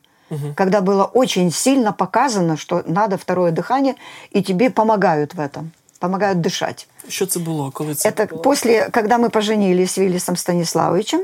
[0.56, 3.96] Когда было очень сильно показано, что надо второе дыхание,
[4.36, 6.88] и тебе помогают в этом, помогают дышать.
[7.08, 7.72] Що це було?
[7.72, 8.42] Коли це Это було?
[8.42, 11.22] после, когда мы поженились с Виллисом Станиславовичем,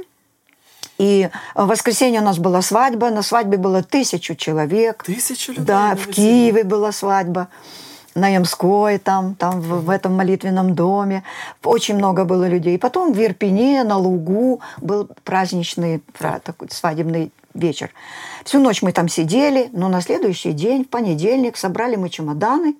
[1.01, 5.03] и в воскресенье у нас была свадьба, на свадьбе было тысячу человек.
[5.07, 5.65] Тисячу людей.
[5.65, 6.09] Да, в.
[6.09, 7.49] Киеве была свадьба,
[8.15, 11.23] на Ямской, там, там в, в этом молитвенном доме.
[11.65, 12.79] Очень много было людей.
[12.79, 17.91] Потом в Ирпене, на Лугу был праздничный пра- такой свадебный вечер.
[18.45, 22.75] Всю ночь мы там сидели, но на следующий день, в понедельник, собрали мы чемоданы.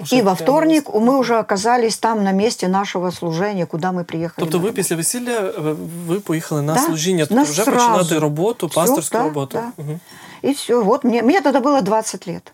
[0.00, 3.92] Уже и во прямо вторник на- мы уже оказались там на месте нашего служения, куда
[3.92, 4.34] мы приехали.
[4.44, 4.76] Тобто на ви работу.
[4.76, 7.70] після весілля ви- ви поїхали на Да, служіння, тобто на вже сразу.
[7.88, 9.58] починати роботу, Всё, пасторську да, роботу.
[9.76, 9.82] да.
[9.84, 10.00] Мгм.
[10.44, 10.82] И все.
[10.82, 12.52] Вот мне, мне тогда было 20 лет.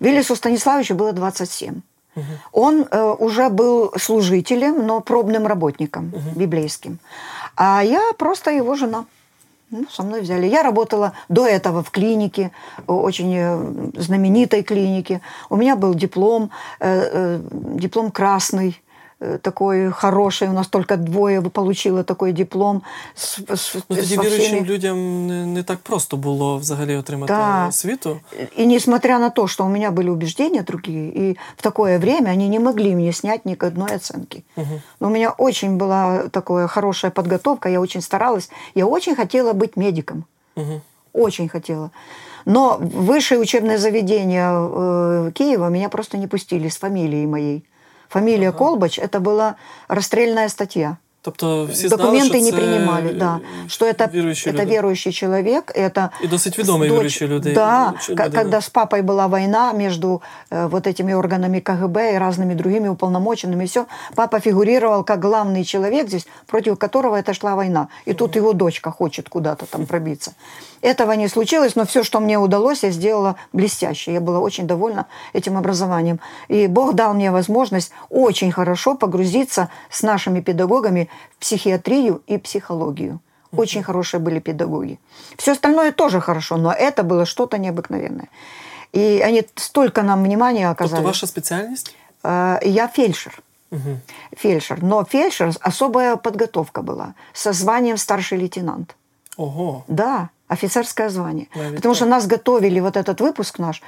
[0.00, 1.74] Виллису Станиславовичу было 27.
[2.52, 6.98] Он э, уже был служителем, но пробным работником библейским.
[7.56, 9.04] А я просто его жена.
[9.71, 10.47] Ну, со мной взяли.
[10.47, 12.51] Я работала до этого в клинике,
[12.87, 15.21] очень э, знаменитой клинике.
[15.49, 17.41] У меня был диплом, э, э,
[17.75, 18.81] диплом красный,
[19.42, 22.82] такой хороший, у нас только двое получило такой диплом.
[23.14, 24.66] С, с, ну, тоді віруючим всеми...
[24.66, 27.66] людям не, не так просто було взагалі отримати да.
[27.68, 28.20] освіту.
[28.58, 32.48] И несмотря на то, что у меня были убеждения другие, и в такое время они
[32.48, 34.44] не могли мне снять ни одной оценки.
[34.56, 34.80] Угу.
[35.00, 39.76] Но у меня очень была такая хорошая подготовка, я очень старалась, я очень хотела быть
[39.76, 40.24] медиком.
[40.56, 40.80] Угу.
[41.12, 41.90] Очень хотела.
[42.44, 47.64] Но высшее учебное заведение э, Киева меня просто не пустили с фамилией моей.
[48.10, 48.58] Фамилия ага.
[48.58, 49.56] Колбач – это была
[49.88, 50.96] расстрельная статья.
[51.26, 53.40] Тобто всі документи знали, не приймали, да.
[53.66, 57.54] що это, віруючий это верующий человек, это и досить відомий дочь, віруючий людей.
[57.54, 62.88] Да, когда с папой была война между э, вот этими органами КГБ и разными другими
[62.88, 68.18] уполномоченными, все, папа фигурировал как главный человек здесь, против которого это шла война, и угу.
[68.18, 70.32] тут его дочка хочет куда-то там пробиться.
[70.81, 74.13] Этого не случилось, но все, что мне удалось, я сделала блестяще.
[74.13, 76.19] Я была очень довольна этим образованием.
[76.47, 83.19] И Бог дал мне возможность очень хорошо погрузиться с нашими педагогами в психиатрию и психологию.
[83.55, 84.97] Очень хорошие были педагоги.
[85.37, 88.29] Все остальное тоже хорошо, но это было что-то необыкновенное.
[88.93, 91.01] И они столько нам внимания оказали.
[91.01, 91.95] Это ваша специальность?
[92.23, 93.41] Э, я фельдшер.
[93.71, 93.99] Угу.
[94.37, 94.81] Фельдшер.
[94.81, 98.95] Но фельдшер особая подготовка была со званием старший лейтенант.
[99.35, 99.83] Ого.
[99.87, 101.47] Да офицерское звание.
[101.55, 103.81] Да, Потому что нас готовили, вот этот выпуск наш,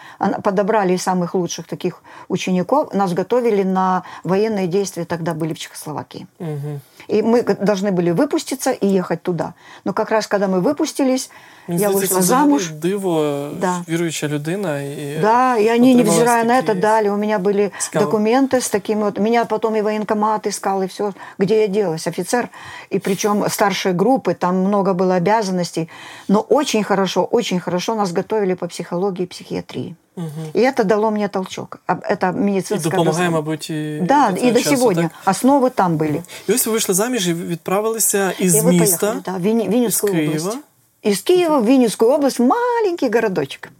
[0.44, 6.26] подобрали самых лучших таких учеников, нас готовили на военные действия, тогда были в Чехословакии.
[6.40, 6.80] Угу.
[7.08, 9.54] И мы должны были выпуститься и ехать туда.
[9.86, 11.30] Но как раз когда мы выпустились,
[11.68, 12.72] Мені я вышла замуж.
[12.72, 13.84] Диво, да.
[13.90, 14.82] віруюча людина.
[14.82, 17.10] И да, и они, невзирая на это, дали.
[17.10, 18.04] У меня были Искал.
[18.04, 19.20] документы с такими вот.
[19.20, 21.14] Меня потом и военкомат искал, и все.
[21.40, 22.08] Где я делась?
[22.08, 22.50] Офицер.
[22.90, 25.90] И причем старшие группы, там много было обязанностей.
[26.28, 29.96] Но очень хорошо, очень хорошо нас готовили по психологии и психиатрии.
[30.17, 30.51] Угу.
[30.55, 31.81] И это дало мне толчок.
[31.87, 35.03] Это медицинская І допомагає, мабуть, і да, і до часу, сьогодні.
[35.03, 35.13] Так?
[35.27, 36.23] Основи там були.
[36.49, 40.11] І ось ви вийшли заміж і відправилися із і міста, поїхали, да, Вінні, Вінницьку з
[40.11, 40.39] Києва.
[40.39, 40.59] Область.
[41.07, 43.71] Из Киева в Винницкую область, маленький городочек.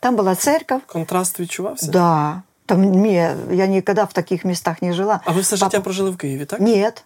[0.00, 0.80] Там была церковь.
[0.86, 1.90] Контраст відчувався?
[1.90, 2.42] Да.
[2.66, 5.20] Там мне, я никогда в таких местах не жила.
[5.24, 5.70] А вы все Папа...
[5.70, 6.60] життя прожили в Киеве, так?
[6.60, 7.04] Нет.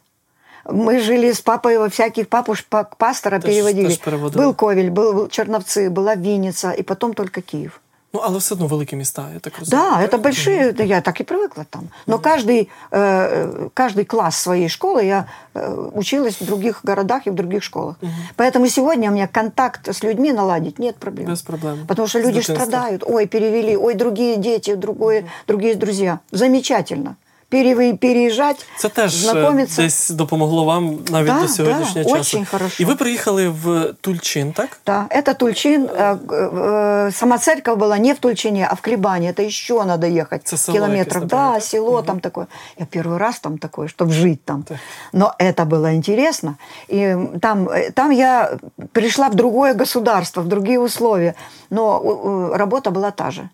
[0.65, 2.67] Мы жили с папой во всяких папуш
[2.99, 3.95] пастора теж, переводили.
[3.95, 7.81] Теж был Ковель, был Черновцы, была Винница, и потом только Киев.
[8.17, 9.91] Ну, але все одно великі міста, я так розумію.
[9.91, 11.89] Да, это большие, да, я так и привыкла там.
[12.07, 12.25] Но угу.
[12.25, 17.63] каждый, э, каждый класс своей школы я э, училась в других городах и в других
[17.63, 17.97] школах.
[18.03, 18.11] Угу.
[18.37, 21.29] Поэтому сегодня у меня контакт с людьми наладить нет проблем.
[21.29, 21.87] Без проблем.
[21.89, 23.03] Потому что люди страдают.
[23.07, 25.29] Ой, перевели, ой, другие дети, другое, угу.
[25.47, 26.19] другие друзья.
[26.33, 27.17] Замечательно
[28.01, 29.83] переїжджати, Це теж е, знакомиться.
[29.83, 32.37] десь допомогло вам навіть да, до сьогоднішнього да, часу.
[32.37, 32.83] Очень хорошо.
[32.83, 34.81] І ви приїхали в Тульчин, так?
[34.87, 35.87] Да, это Тульчин.
[35.87, 39.33] Э, э, сама церковь была не в Тульчине, а в Клебане.
[39.33, 41.27] Это еще надо ехать это село километров.
[41.27, 41.63] Да, так?
[41.63, 42.03] село угу.
[42.03, 42.47] там такое.
[42.79, 44.63] Я первый раз там такое, чтобы жить там.
[44.63, 44.79] Так.
[45.13, 46.57] Но это было интересно.
[46.89, 48.51] И там, э, там я
[48.93, 51.35] пришла в другое государство, в другие условия.
[51.71, 53.49] Но работа была та же.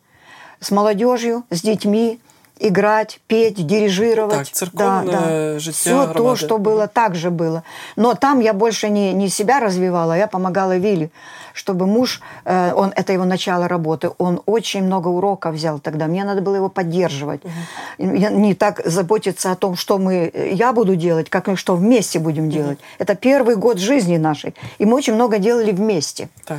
[0.60, 2.18] С молодежью, с детьми,
[2.63, 4.37] играть, петь, дирижировать.
[4.37, 5.59] Так, церковное да, да.
[5.59, 6.17] житие Все громады.
[6.17, 7.63] то, что было, так же было.
[7.95, 11.11] Но там я больше не, не себя развивала, я помогала Вилли,
[11.54, 16.24] чтобы муж, э, он, это его начало работы, он очень много уроков взял тогда, мне
[16.24, 17.40] надо было его поддерживать.
[17.44, 18.06] Угу.
[18.30, 22.50] Не так заботиться о том, что мы, я буду делать, как мы что вместе будем
[22.50, 22.78] делать.
[22.78, 22.86] Угу.
[22.98, 26.28] Это первый год жизни нашей, и мы очень много делали вместе.
[26.44, 26.58] Так.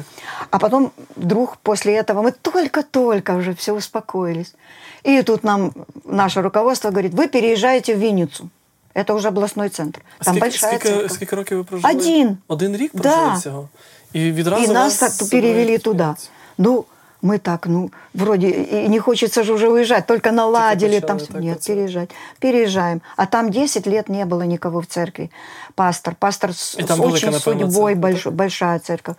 [0.52, 4.56] А потом вдруг после этого мы только-только уже все успокоились.
[5.04, 5.72] И тут нам
[6.06, 8.50] наше руководство говорит, вы переезжаете в Винницу.
[8.94, 10.02] Это уже областной центр.
[10.24, 11.12] Там скільки, большая скільки, церковь.
[11.12, 11.94] скільки років ви прожили?
[11.94, 12.38] Один.
[12.48, 13.34] Один рік прожили да.
[13.34, 13.70] всього?
[14.14, 16.16] І відразу И нас так перевели туда.
[16.58, 16.86] Ну,
[17.22, 21.18] мы так, ну, вроде и не хочется же уже уезжать, только наладили там.
[21.18, 21.68] Нет, это...
[21.68, 22.10] переезжать.
[22.40, 23.02] Переезжаем.
[23.18, 25.30] А там 10 лет не было никого в церкви.
[25.76, 26.16] Пастор.
[26.16, 29.16] Пастор с, с очень судьбой, большой, большая церковь.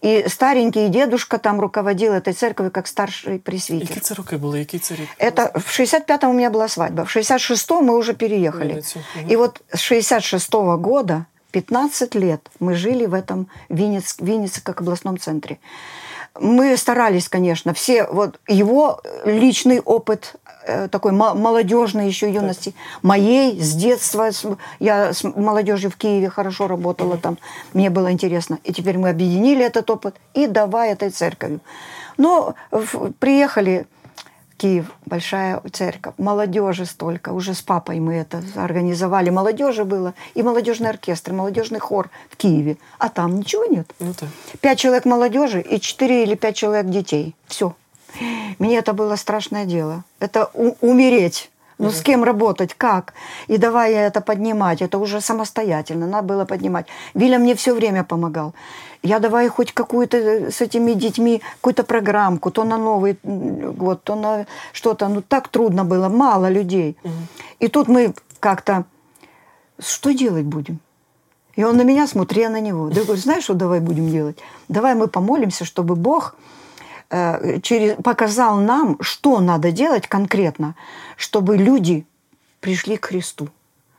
[0.00, 3.88] И старенький дедушка там руководил этой церковью как старший пресвитер.
[3.88, 4.58] Какие це роки були?
[4.58, 7.02] Які це Это в 65-м у меня была свадьба.
[7.02, 8.72] В 66-м мы уже переехали.
[8.74, 9.32] Угу.
[9.32, 11.24] И вот с 66-го года
[11.55, 15.57] 15 лет мы жили в этом Винниц, Виннице как областном центре
[16.39, 20.35] мы старались, конечно, все, вот его личный опыт
[20.67, 24.29] э, такой молодежной еще юности, моей с детства,
[24.79, 27.37] я с молодежью в Киеве хорошо работала там,
[27.71, 28.59] мне было интересно.
[28.65, 31.61] И теперь мы объединили этот опыт и давай этой церковью.
[32.17, 32.55] Но
[33.19, 33.87] приехали
[34.57, 40.89] Киев, большая церковь, молодежи столько, уже с папой мы это организовали, молодежи было, и молодежный
[40.89, 43.91] оркестр, и молодежный хор в Киеве, а там ничего нет.
[43.99, 44.27] Ну, да.
[44.61, 47.75] Пять человек молодежи и четыре или пять человек детей, все.
[48.59, 50.49] Мне это было страшное дело, это
[50.81, 53.13] умереть Ну, с кем работать, как?
[53.47, 54.81] И давай это поднимать.
[54.81, 56.85] Это уже самостоятельно, надо было поднимать.
[57.13, 58.53] Виля мне все время помогал.
[59.05, 64.15] Я давай хоть какую-то э, с этими детьми, какую-то программку, то на Новый год, то
[64.15, 65.07] на что-то.
[65.07, 66.97] Ну, так трудно было, мало людей.
[67.61, 68.83] И тут мы как-то,
[69.79, 70.79] что делать будем?
[71.57, 72.89] И он на меня смотрит, я на него.
[72.89, 74.37] Да я говорю, знаешь, что давай будем делать?
[74.67, 76.35] Давай мы помолимся, чтобы Бог
[77.09, 80.75] Э, через, показал нам, что надо делать конкретно,
[81.17, 82.05] чтобы люди
[82.61, 83.49] пришли к Христу,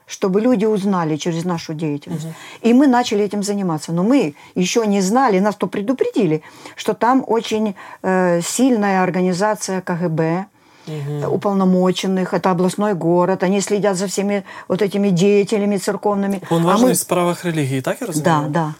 [0.06, 2.26] чтобы люди узнали через нашу деятельность.
[2.26, 2.34] Угу.
[2.62, 3.92] И мы начали этим заниматься.
[3.92, 6.42] Но мы еще не знали, нас то предупредили,
[6.76, 10.46] что там очень э, сильная организация КГБ,
[10.86, 11.34] угу.
[11.34, 16.40] уполномоченных, это областной город, они следят за всеми вот этими деятелями церковными.
[16.50, 16.94] Он важный а мы...
[16.94, 18.48] в справах религии, так я разумею?
[18.48, 18.74] Да, да.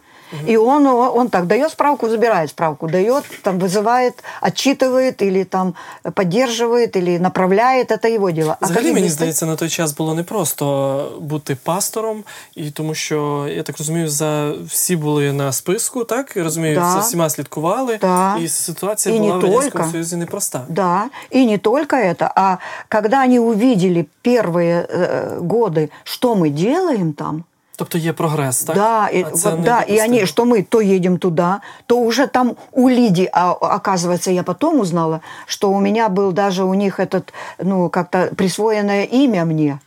[0.47, 5.76] И он, он так дает справку, забирает справку, дает, там вызывает, отчитывает или там
[6.13, 8.55] поддерживает, или направляє, це його діло.
[8.61, 12.24] А Взагалі, мені здається, на той час було не просто бути пастором,
[12.55, 16.91] і тому що я так розумію, за всі були на списку, так я розумію, да.
[16.91, 18.38] за всіма слідкували, да.
[18.38, 20.65] і ситуація и була в Радянському Союзі непроста.
[20.69, 22.57] Да, и не только это, а
[22.89, 27.43] когда они увидели первые э, годы, что мы делаем там,
[27.77, 28.77] Тобто є прогрес, так?
[28.77, 32.89] Да, и, вот, да, и они, что мы то едем туда, то уже там у
[32.89, 37.91] Лиди, а оказывается, я потом узнала, что у меня был даже у них этот, ну,
[37.91, 39.79] как-то присвоенное имя мне.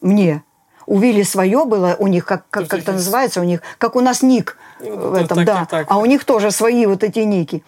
[0.00, 0.42] Мне.
[0.86, 4.00] У Вилли свое было, у них, как, как, как это называется, у них, как у
[4.00, 5.54] нас ник ну, в этом, так, да.
[5.54, 5.86] Так, так.
[5.88, 7.62] А у них тоже свои вот эти ники.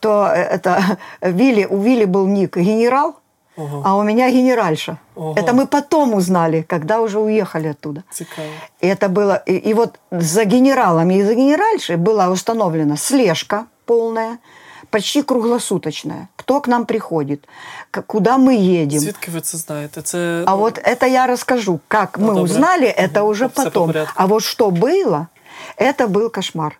[0.00, 3.14] То это Вилли, у Вилли был ник генерал,
[3.56, 3.82] Ого.
[3.84, 4.96] А у меня генеральша.
[5.14, 5.34] Ого.
[5.36, 8.02] Это мы потом узнали, когда уже уехали оттуда.
[8.10, 8.48] Цикаво.
[8.80, 9.42] И это было.
[9.46, 14.38] И, и вот за генералами и за генеральшей была установлена слежка полная,
[14.90, 16.28] почти круглосуточная.
[16.36, 17.46] Кто к нам приходит,
[18.06, 19.00] куда мы едем.
[19.00, 20.02] Звідки ви це знаєте?
[20.02, 20.44] Це...
[20.46, 21.80] А вот это я расскажу.
[21.88, 22.42] Как ну, мы добре.
[22.42, 23.92] узнали, это уже потом.
[24.14, 25.26] А вот что было,
[25.76, 26.78] это был кошмар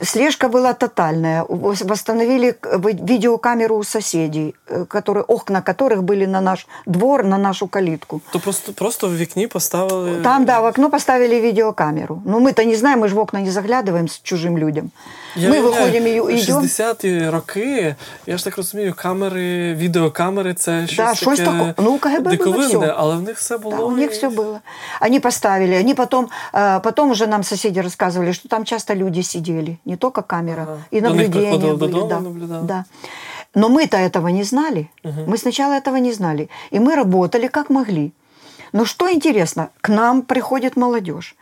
[0.00, 1.44] слежка была тотальная.
[1.48, 8.20] Восстановили видеокамеру у соседей, э, которые, окна которых были на наш двор, на нашу калитку.
[8.32, 10.22] То просто, просто в вікні поставили...
[10.22, 12.22] Там, да, в окно поставили видеокамеру.
[12.24, 14.90] Но мы-то не знаем, мы же в окна не заглядываем с чужим людям.
[15.35, 16.59] Я Ми виходимо і йдемо.
[16.59, 17.95] 60-ті роки,
[18.25, 21.73] я ж так розумію, камери, відеокамери це щось да, таке таке.
[21.77, 22.93] Ну, у КГБ диковинне, было все.
[22.97, 23.77] але в них все було.
[23.77, 24.59] Да, у них все было.
[25.01, 26.29] Они поставили, они потом,
[26.83, 30.77] потом уже нам соседи рассказывали, что там часто люди сидели, не только камера, ага.
[30.91, 31.77] и наблюдения были.
[31.77, 32.63] Додому, да, наблюдал.
[32.63, 32.85] да.
[33.55, 34.89] Но мы-то этого не знали.
[35.03, 35.21] Угу.
[35.27, 36.49] Мы сначала этого не знали.
[36.71, 38.11] И мы работали как могли.
[38.73, 41.35] Но что интересно, к нам приходит молодежь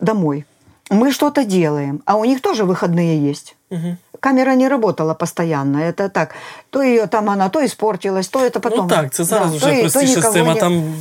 [0.00, 0.44] домой
[0.90, 3.56] мы что-то делаем, а у них тоже выходные есть.
[3.70, 3.96] Угу.
[4.20, 5.78] Камера не работала постоянно.
[5.78, 6.34] Это так.
[6.70, 8.86] То ее там она то испортилась, то это потом.
[8.86, 10.94] Ну так, це зараз да, вже простіше з цим, а там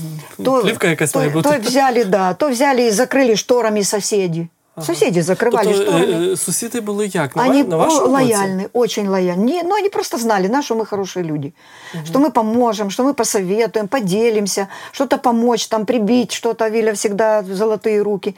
[0.43, 1.49] то, плівка якась то, має бути.
[1.49, 4.47] То взяли, да, то взяли и закрыли шторами соседи.
[4.76, 4.86] Ага.
[4.86, 6.36] Соседи закрывали тобто, шторами.
[6.36, 7.36] Сусіди були як?
[7.36, 8.68] На, они на вашому лояльны, боці?
[8.72, 9.44] очень лояльны.
[9.44, 11.52] Не, ну, они просто знали, на, что мы хорошие люди.
[11.94, 12.06] Угу.
[12.06, 16.68] Что мы поможем, что мы посоветуем, поделимся, что-то помочь, там прибить, что-то.
[16.68, 18.34] Виля всегда золотые руки.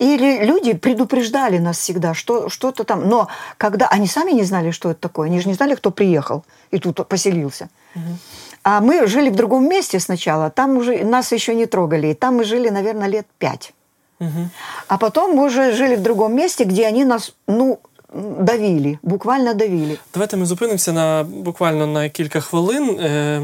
[0.00, 3.08] Или люди предупреждали нас всегда, что что-то там.
[3.08, 6.42] Но когда они сами не знали, что это такое, они же не знали, кто приехал
[6.72, 7.68] и тут поселился.
[7.94, 8.18] Угу.
[8.64, 12.08] А мы жили в другом месте сначала, там уже нас еще не трогали.
[12.08, 13.72] И там мы жили, наверное, лет пять.
[14.20, 14.48] Угу.
[14.88, 17.78] А потом мы уже жили в другом месте, где они нас, ну,
[18.14, 19.98] давили, буквально давили.
[20.14, 23.00] Давайте ми зупинимося на буквально на кілька хвилин.
[23.00, 23.40] Е,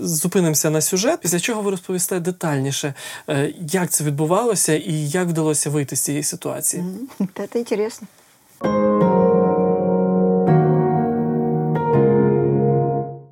[0.00, 2.94] зупинимося на сюжет, після чого ви розповісте детальніше,
[3.28, 6.84] е, як це відбувалося і як вдалося вийти з цієї ситуації.
[7.52, 9.19] Це цікаво.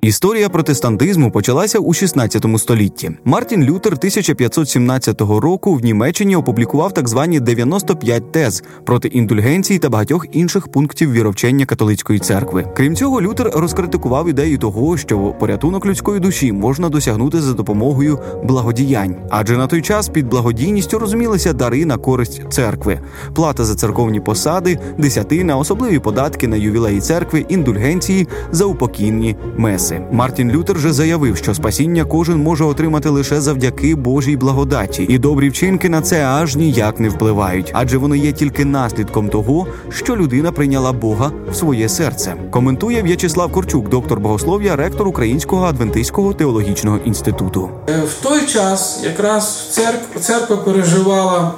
[0.09, 3.11] Історія протестантизму почалася у 16 столітті.
[3.23, 10.25] Мартін Лютер 1517 року в Німеччині опублікував так звані 95 тез проти індульгенції та багатьох
[10.31, 12.65] інших пунктів віровчення католицької церкви.
[12.75, 19.15] Крім цього, Лютер розкритикував ідею того, що порятунок людської душі можна досягнути за допомогою благодіянь,
[19.29, 22.99] адже на той час під благодійністю розумілися дари на користь церкви,
[23.35, 29.98] плата за церковні посади, десятина, особливі податки на ювілеї церкви, індульгенції за упокійні меси.
[30.11, 35.49] Мартін Лютер вже заявив, що спасіння кожен може отримати лише завдяки Божій благодаті, і добрі
[35.49, 40.51] вчинки на це аж ніяк не впливають, адже вони є тільки наслідком того, що людина
[40.51, 42.35] прийняла Бога в своє серце.
[42.51, 47.69] Коментує В'ячеслав Корчук, доктор богослов'я, ректор Українського адвентистського теологічного інституту.
[47.89, 51.51] Е, в той час якраз церква, церква переживала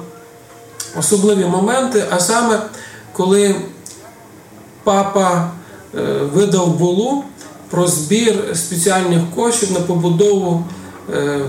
[0.98, 2.60] особливі моменти, а саме
[3.12, 3.54] коли
[4.84, 5.50] папа
[5.94, 5.98] е,
[6.34, 7.24] видав булу
[7.72, 10.64] про збір спеціальних коштів на побудову
[11.14, 11.40] е,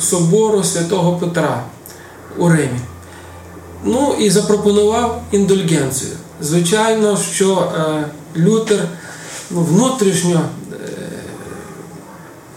[0.00, 1.64] собору святого Петра
[2.38, 2.78] у Римі.
[3.84, 6.10] Ну і запропонував індульгенцію.
[6.40, 8.04] Звичайно, що е,
[8.36, 8.88] Лютер
[9.50, 10.76] ну, внутрішньо е,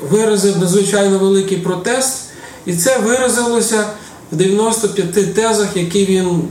[0.09, 2.17] виразив надзвичайно великий протест,
[2.65, 3.85] і це виразилося
[4.31, 6.41] в 95 тезах, які він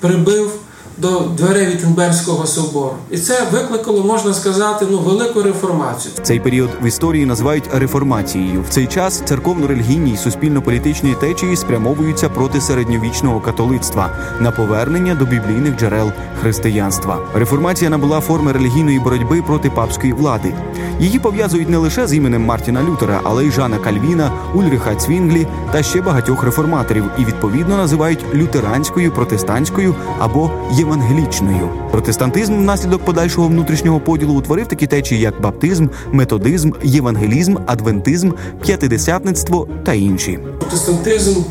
[0.00, 0.52] прибив
[0.98, 2.92] до дверей Віттенберзького собору.
[3.10, 6.14] І це викликало, можна сказати, ну, велику реформацію.
[6.22, 8.62] Цей період в історії називають реформацією.
[8.62, 15.78] В цей час церковно-релігійні й суспільно-політичні течії спрямовуються проти середньовічного католицтва на повернення до біблійних
[15.78, 17.18] джерел християнства.
[17.34, 20.54] Реформація набула форми релігійної боротьби проти папської влади.
[21.00, 25.82] Її пов'язують не лише з іменем Мартіна Лютера, але й Жана Кальвіна, Ульриха Цвінглі та
[25.82, 30.50] ще багатьох реформаторів, і відповідно називають лютеранською, протестантською або
[30.88, 31.70] євангелічною.
[31.90, 38.30] Протестантизм внаслідок подальшого внутрішнього поділу утворив такі течії, як баптизм, методизм, євангелізм, адвентизм,
[38.62, 40.38] п'ятидесятництво та інші.
[40.58, 41.42] Протестантизм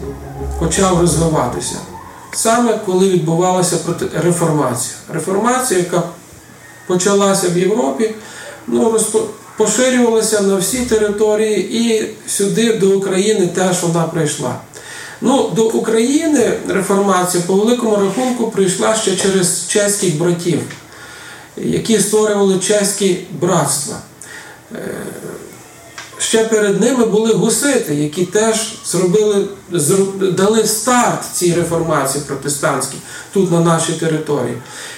[0.60, 1.76] почав розвиватися
[2.34, 3.78] саме коли відбувалася
[4.24, 4.96] реформація.
[5.14, 6.04] Реформація, яка
[6.88, 8.16] почалася в Європі,
[8.68, 9.00] ну,
[9.58, 14.56] поширювалася на всі території і сюди до України теж вона прийшла.
[15.22, 20.60] Ну, до України реформація по великому рахунку прийшла ще через чеських братів,
[21.58, 23.96] які створювали чеські братства.
[24.76, 24.78] Е,
[26.20, 29.48] Ще перед ними були гусити, які теж зробили,
[30.38, 32.98] дали старт цій реформації протестантській
[33.34, 34.58] тут на нашій території.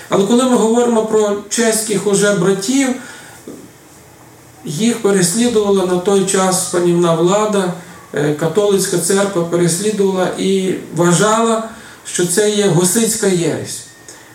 [0.09, 2.87] Але коли ми говоримо про чеських уже братів,
[4.65, 7.73] їх переслідувала на той час панівна влада,
[8.40, 11.68] католицька церква переслідувала і вважала,
[12.06, 13.84] що це є гусицька єресь.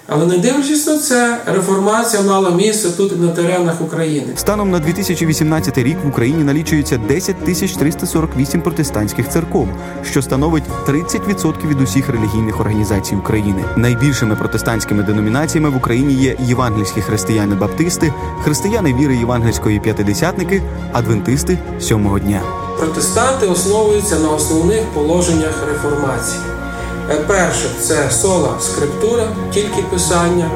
[0.07, 4.33] Але не дивлячись на це, реформація мала місце тут і на теренах України.
[4.37, 9.69] Станом на 2018 рік в Україні налічується 10 тисяч 348 протестантських церков,
[10.11, 13.65] що становить 30% від усіх релігійних організацій України.
[13.77, 22.43] Найбільшими протестантськими деномінаціями в Україні є євангельські християни-баптисти, християни віри євангельської п'ятидесятники, адвентисти сьомого дня.
[22.79, 26.41] Протестанти основуються на основних положеннях реформації.
[27.27, 30.51] Перше це сола скриптура, тільки писання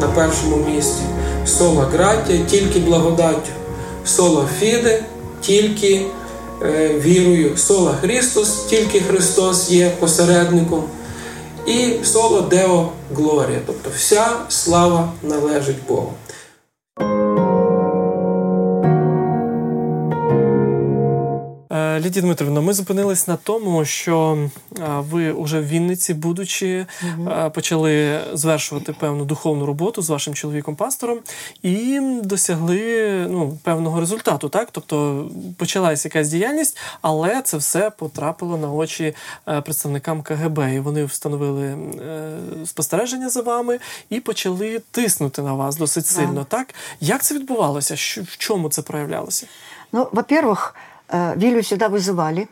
[0.00, 1.02] на першому місці,
[1.46, 3.52] сола гратія, тільки благодаттю,
[4.06, 5.04] сола фіде,
[5.40, 6.06] тільки
[6.62, 10.84] е, вірою, сола Христос, тільки Христос є посередником,
[11.66, 16.12] і соло Део Глорія, тобто вся слава належить Богу.
[22.00, 24.48] Лідія Дмитрівна, ми зупинились на тому, що
[24.98, 26.86] ви уже в Вінниці, будучи,
[27.28, 31.18] е, почали звершувати певну духовну роботу з вашим чоловіком-пастором
[31.62, 32.80] і досягли
[33.30, 34.48] ну, певного результату.
[34.48, 34.68] Так?
[34.72, 35.28] Тобто
[35.58, 39.14] почалась якась діяльність, але це все потрапило на очі
[39.48, 40.74] е, представникам КГБ.
[40.74, 43.78] І вони встановили е, спостереження за вами
[44.10, 46.44] і почали тиснути на вас досить сильно.
[46.48, 46.74] Так?
[47.00, 47.94] Як це відбувалося?
[48.24, 49.46] В чому це проявлялося?
[49.92, 50.74] Ну, во-первых,
[51.12, 52.48] Вилю всегда вызывали.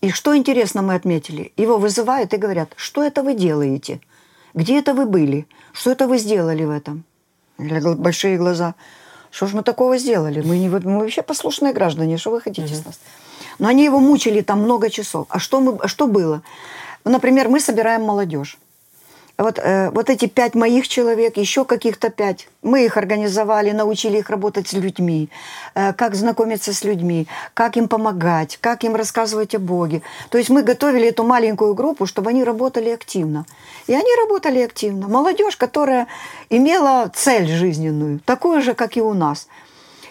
[0.00, 4.00] И что интересно мы отметили, его вызывают и говорят, что это вы делаете?
[4.54, 5.46] Где это вы были?
[5.72, 7.04] Что это вы сделали в этом?
[7.58, 8.74] Большие глаза.
[9.30, 10.40] Что ж мы такого сделали?
[10.40, 12.98] Мы, не, мы вообще послушные граждане, что вы хотите с нас?
[13.58, 15.26] Но они его мучили там много часов.
[15.28, 16.42] А что, мы, а что было?
[17.04, 18.58] Ну, Например, мы собираем молодежь.
[19.40, 24.28] Вот, э, вот эти пять моих человек, еще каких-то пять, мы их организовали, научили их
[24.28, 25.30] работать с людьми,
[25.74, 30.02] э, как знакомиться с людьми, как им помогать, как им рассказывать о Боге.
[30.28, 33.46] То есть мы готовили эту маленькую группу, чтобы они работали активно.
[33.86, 35.08] И они работали активно.
[35.08, 36.06] Молодежь, которая
[36.50, 39.48] имела цель жизненную, такую же, как и у нас.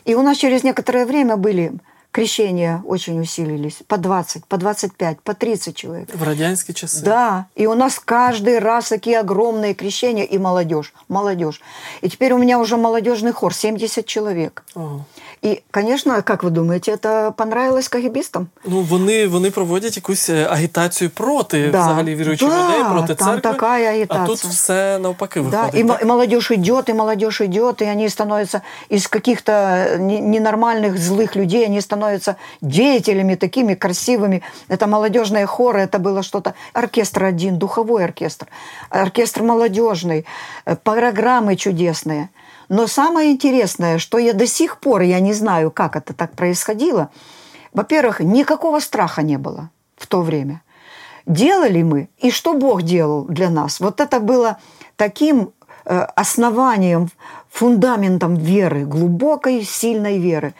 [0.05, 1.73] И у нас через некоторое время были
[2.11, 3.83] крещения очень усилились.
[3.87, 6.15] По 20, по 25, по 30 человек.
[6.15, 7.03] В радянські часи.
[7.03, 11.61] Да, и у нас каждый раз такие огромные крещения и молодежь, молодежь.
[12.01, 14.63] И теперь у меня уже молодежный хор, 70 человек.
[14.75, 15.05] Ого.
[15.44, 18.48] И, конечно, как вы думаете, это понравилось кагибистам?
[18.66, 21.80] Ну, вони, вони проводять якусь е, агітацію проти Да.
[21.80, 23.52] взагалі віруючих Да, людей, проти там церкви.
[23.52, 24.26] такая а агітація.
[24.26, 25.80] тут все навпаки Да, виходить.
[25.80, 26.02] и, мо- так?
[26.02, 28.60] и молодежь идет, и молодежь идет, и они становятся
[28.92, 29.52] из каких-то
[29.98, 34.40] не- ненормальных злых людей, они становятся деятелями такими красивыми.
[34.68, 36.54] Это молодежные хоры, это было что-то.
[36.72, 38.46] Оркестр один, духовой оркестр,
[38.90, 40.24] оркестр молодежный,
[40.66, 42.28] э, программы чудесные.
[42.69, 47.09] Но самое интересное, что я до сих пор, я не знаю, как это так происходило.
[47.73, 50.61] Во-первых, никакого страха не было в то время
[51.29, 53.79] делали мы, и что Бог делал для нас.
[53.79, 54.57] Вот это было
[54.97, 55.51] таким
[55.85, 57.09] э, основанием
[57.49, 60.53] фундаментом веры, глубокой, сильной веры.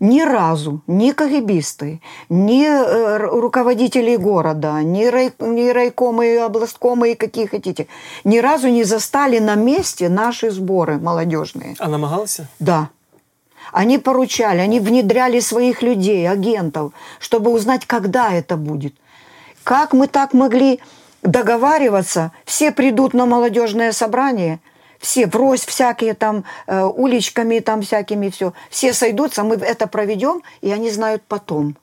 [0.00, 7.46] Ни разу ни КГБисты, ни э, руководители города, ни, рай, ни райкомы, областкомы и какие
[7.46, 7.86] хотите,
[8.24, 11.76] ни разу не застали на месте наши сборы молодежные.
[11.78, 12.48] А намагалися?
[12.58, 12.88] Да.
[13.72, 18.94] Они поручали, они внедряли своих людей, агентов, чтобы узнать, когда это будет.
[19.64, 20.80] Как мы так могли
[21.22, 22.32] договариваться?
[22.44, 24.60] Все придут на молодежное собрание,
[25.04, 28.52] все врозь всякие там э, уличками там всякими все.
[28.70, 31.76] Все сойдутся, мы это проведем, и они знают потом.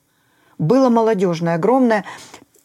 [0.57, 2.03] Было молодежное, огромное.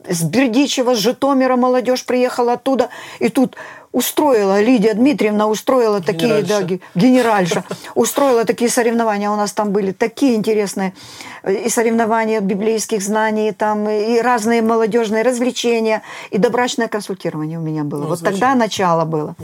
[0.08, 2.88] С Бердичева, с Житомира молодежь приехала оттуда,
[3.18, 3.56] и тут
[3.92, 6.64] устроила, Лидия Дмитриевна устроила такие, да, Генеральша.
[6.66, 9.30] ге- генеральша, устроила такие соревнования.
[9.30, 10.92] У нас там были такие интересные
[11.42, 17.84] э, и соревнования библейских знаний, там, и разные молодежные развлечения, и добрачное консультирование у меня
[17.84, 18.02] было.
[18.02, 18.38] Ну, вот звучит.
[18.40, 19.34] тогда начало было.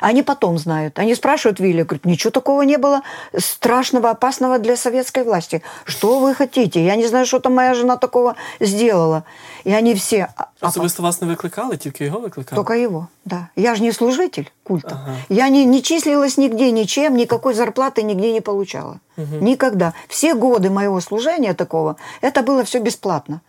[0.00, 0.98] Они потом знают.
[0.98, 3.02] Они спрашивают Вилли, говорят, ничего такого не было
[3.36, 5.62] страшного, опасного для советской власти.
[5.84, 6.84] Что вы хотите?
[6.84, 9.24] Я не знаю, что там моя жена такого сделала.
[9.64, 10.28] И они все...
[10.55, 12.55] «А, а Особисто вас не викликали, тільки його викликали?
[12.55, 13.47] только его, да.
[13.55, 14.99] Я же не служитель культа.
[15.03, 15.15] Ага.
[15.29, 18.99] Я не, не числилась нигде, ничем, никакой зарплаты нигде не получала.
[19.41, 19.93] Никогда.
[20.07, 23.41] Все годы моего служения такого, это было все бесплатно.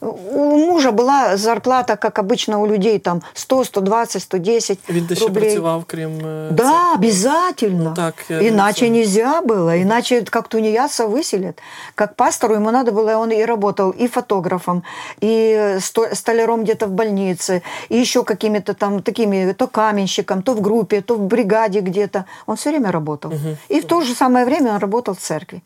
[0.00, 5.24] У мужа была зарплата, как обычно у людей, там 100, 120, 110 Він де ще
[5.26, 5.44] рублей.
[5.44, 7.84] працював, крім е, Да, обязательно.
[7.90, 11.58] Ну, так, я Иначе думаю, нельзя было, иначе как тунеядца выселят.
[11.94, 14.82] Как пастору ему надо было, он и работал и фотографом,
[15.20, 20.61] и сто- столяром где-то в больнице, и еще какими-то там такими, то каменщиком, то в
[20.61, 22.25] группе, то в бригаде где-то.
[22.47, 23.31] Он все время работал.
[23.69, 25.61] И в то же самое время он работал в церкви.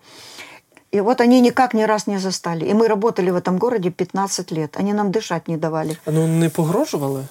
[0.92, 2.66] И вот они никак ни раз не застали.
[2.66, 4.76] И мы работали в этом городе 15 лет.
[4.78, 5.98] Они нам дышать не давали.
[6.06, 7.28] А ну не погрожували?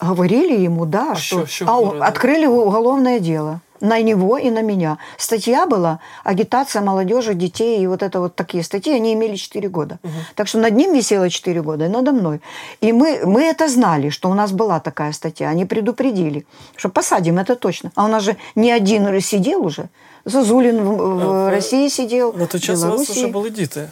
[0.00, 4.62] Говорили ему, да, А что, что- что а, открыли уголовное дело на него и на
[4.62, 4.96] меня.
[5.16, 9.98] Статья была агитация молодежи, детей и вот это вот такие статьи, они имели 4 года.
[10.34, 12.40] Так что над ним висело 4 года и надо мной.
[12.84, 15.50] И мы, мы это знали, что у нас была такая статья.
[15.52, 16.44] Они предупредили,
[16.76, 17.90] что посадим, это точно.
[17.96, 19.88] А у нас же не один сидел уже.
[20.24, 23.12] Зазулин в, в А, России сидел, в Белоруссии.
[23.12, 23.88] вже були діти.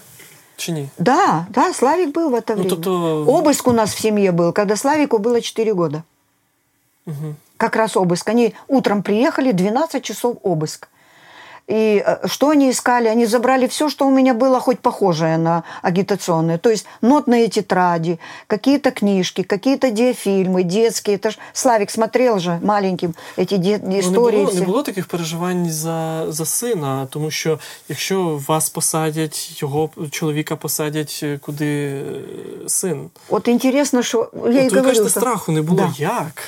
[0.56, 0.88] Чи ні?
[0.98, 2.68] Да, да, Славик был в это Ну, время.
[2.70, 6.02] то-то- Обыск у нас в семье был, когда Славику было 4 года.
[7.60, 8.26] Как раз обыск.
[8.30, 10.88] Они утром приехали, 12 часов обыск.
[11.70, 13.08] И э, что они искали?
[13.08, 16.58] Они забрали все, что у меня было хоть похожее на агитационное.
[16.58, 21.16] То есть нотные тетради, какие-то книжки, какие-то диафильмы детские.
[21.16, 24.44] Это ж Славик смотрел же маленьким эти ди- Ну, не, истории.
[24.44, 27.58] було, не було таких переживань за, за сина, тому що
[27.88, 33.10] якщо вас посадять, його чоловіка посадять, е, куди е, син.
[33.28, 34.30] Вот интересно, что...
[34.34, 35.78] Я От и ви говорю, кажете, что- страху не було.
[35.98, 36.04] Да.
[36.04, 36.42] Як?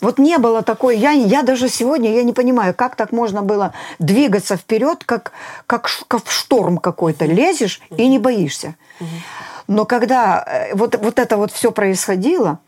[0.00, 0.98] Вот не было такой.
[0.98, 5.32] Я, я даже сегодня я не понимаю, как так можно было двигаться вперед, как,
[5.66, 7.24] как, как в шторм какой-то.
[7.24, 8.74] Лезешь и не боишься.
[9.66, 12.60] Но когда э, вот, вот это вот все происходило,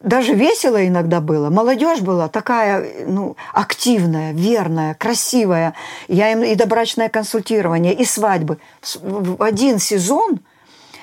[0.00, 1.48] даже весело иногда было.
[1.50, 5.74] Молодежь была такая, ну, активная, верная, красивая.
[6.08, 8.58] Я им и добрачное консультирование, и свадьбы.
[9.00, 10.40] В один сезон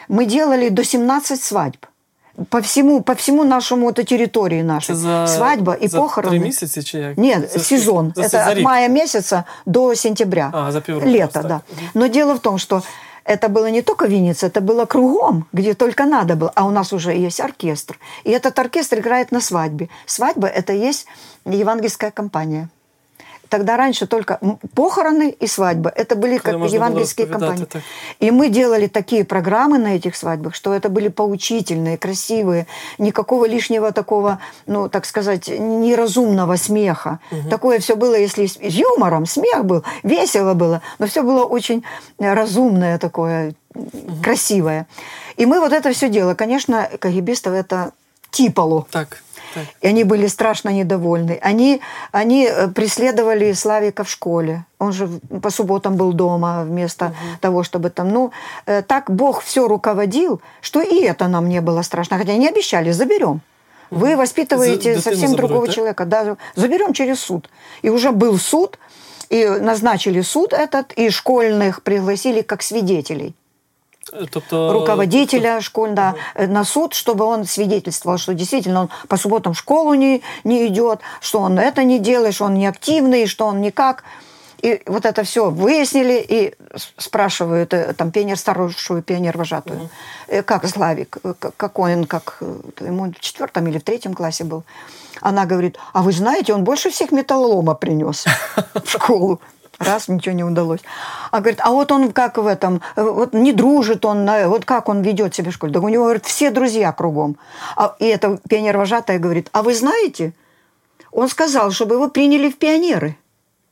[0.08, 1.86] мы делали до 17 свадьб
[2.51, 4.95] По всему, по всему нашему, это территории нашей.
[4.95, 6.29] Це за, Свадьба и за похороны.
[6.29, 7.19] Три місяці чи як?
[7.19, 8.13] Нет, За сезон.
[8.13, 8.29] скільки?
[8.29, 8.65] За, это за от рік.
[8.65, 10.51] мая месяца до сентября.
[10.55, 11.61] А, за полроку Лето, просто да.
[11.69, 11.79] так.
[11.95, 12.83] Но дело в том, что
[13.25, 16.53] это было не только Винница, это было кругом, где только надо было.
[16.55, 17.99] А у нас уже есть оркестр.
[18.25, 19.89] И этот оркестр играет на свадьбе.
[20.07, 21.07] Свадьба – это есть
[21.45, 22.69] евангельская компания.
[23.50, 24.40] Тогда раньше только
[24.74, 25.92] похороны и свадьбы.
[25.96, 27.66] Это были Когда как евангельские компании.
[27.66, 27.84] так.
[28.20, 32.66] И мы делали такие программы на этих свадьбах, что это были поучительные, красивые,
[32.98, 37.20] никакого лишнего такого, ну, так сказать, неразумного смеха.
[37.50, 41.84] Такое все было, если с юмором, смех был, весело было, но все было очень
[42.18, 43.54] разумное такое,
[44.24, 44.88] красивое.
[45.38, 46.36] И мы вот это все делали.
[46.36, 47.92] Конечно, кагибистов это
[48.32, 48.88] типало.
[48.92, 49.22] Так,
[49.82, 51.40] И они были страшно недовольны.
[51.42, 51.82] Они,
[52.12, 54.66] они э, преследовали Славика в школе.
[54.80, 55.08] Он же
[55.42, 58.10] по субботам был дома вместо того, чтобы там...
[58.10, 58.32] Ну,
[58.66, 62.18] э, так Бог все руководил, что и это нам не было страшно.
[62.18, 63.42] Хотя они обещали, заберем.
[63.90, 65.74] Вы воспитываете За- совсем дитину другого да?
[65.74, 66.06] человека.
[66.06, 67.50] Да, заберем через суд.
[67.84, 68.80] И уже был суд,
[69.30, 73.36] и назначили суд этот, и школьных пригласили как свидетелей
[74.32, 79.94] Тобто руководителя школьного на суд, чтобы он свидетельствовал, что действительно он по субботам в школу
[79.94, 84.04] не, не идет, что он это не делает, что он не активный, что он никак.
[84.64, 86.54] И вот это все выяснили и
[86.98, 89.90] спрашивают э, там пионер старшую пионер-вожатую,
[90.28, 94.46] э, как Славик, э, какой он, как э, ему в четвертом или в третьем классе
[94.46, 94.64] был.
[95.20, 98.24] Она говорит, а вы знаете, он больше всех металлолома принес
[98.74, 99.42] в школу.
[99.80, 100.82] Раз, ничего не удалось.
[101.32, 104.66] А говорит, а вот он как в этом, э, вот не дружит он, э, вот
[104.66, 105.74] как он ведет себя в школе.
[105.74, 107.38] Да у него, говорит, все друзья кругом.
[107.76, 110.34] А, и эта пионер-вожатая говорит, а вы знаете,
[111.12, 113.18] он сказал, чтобы его приняли в пионеры.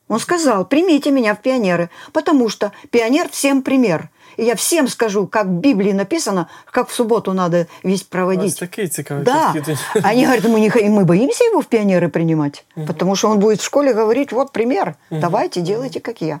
[0.08, 4.10] Он сказал, примите меня в пионеры, потому что пионер всем пример.
[4.37, 8.03] И я всем скажу, как в Библии написано, как в субботу надо весь У вас
[8.03, 8.59] проводить.
[8.59, 9.53] такий цікавий Да.
[9.53, 9.77] підхід.
[10.05, 13.59] Они говорят, мы, не, х- мы боимся его в пионеры принимать, потому что он будет
[13.59, 16.39] в школе говорить, вот пример, давайте, делайте, как я.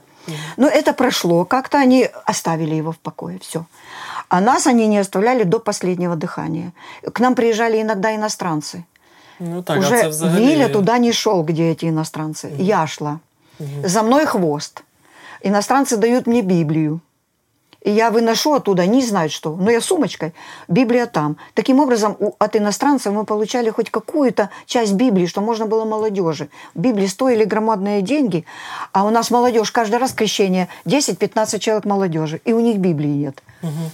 [0.57, 3.65] Но это прошло, как-то они оставили его в покое, все.
[4.29, 6.71] А нас они не оставляли до последнего дыхания.
[7.13, 8.83] К нам приезжали иногда иностранцы.
[9.39, 10.45] Ну так, а Уже це взагалі...
[10.45, 12.49] Виля туда не шел, где эти иностранцы.
[12.57, 13.19] Я шла.
[13.83, 14.83] За мной хвост.
[15.43, 16.99] Иностранцы дают мне Библию.
[17.84, 19.56] И я выношу оттуда, не знают что.
[19.56, 20.32] Но я сумочкой,
[20.68, 21.36] Библия там.
[21.54, 26.48] Таким образом, у- от иностранцев мы получали хоть какую-то часть Библии, что можно было молодежи.
[26.74, 28.44] Библии стоили громадные деньги,
[28.92, 33.42] а у нас молодежь каждый раз крещение 10-15 человек молодежи, и у них Библии нет.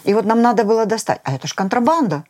[0.05, 1.20] И вот нам надо было достать.
[1.24, 2.24] А это ж контрабанда.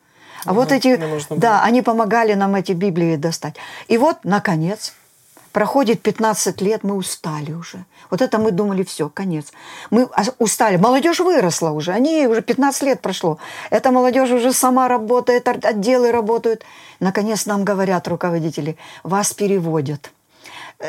[0.44, 0.96] А вот эти,
[1.40, 3.56] да, они помогали нам эти Библии достать.
[3.88, 4.92] И вот, наконец,
[5.58, 7.84] проходит 15 лет, мы устали уже.
[8.10, 9.46] Вот это мы думали, все, конец.
[9.90, 10.76] Мы ос- устали.
[10.76, 13.38] Молодежь выросла уже, они уже 15 лет прошло.
[13.70, 16.62] Эта молодежь уже сама работает, отделы работают.
[17.00, 20.12] Наконец нам говорят руководители, вас переводят.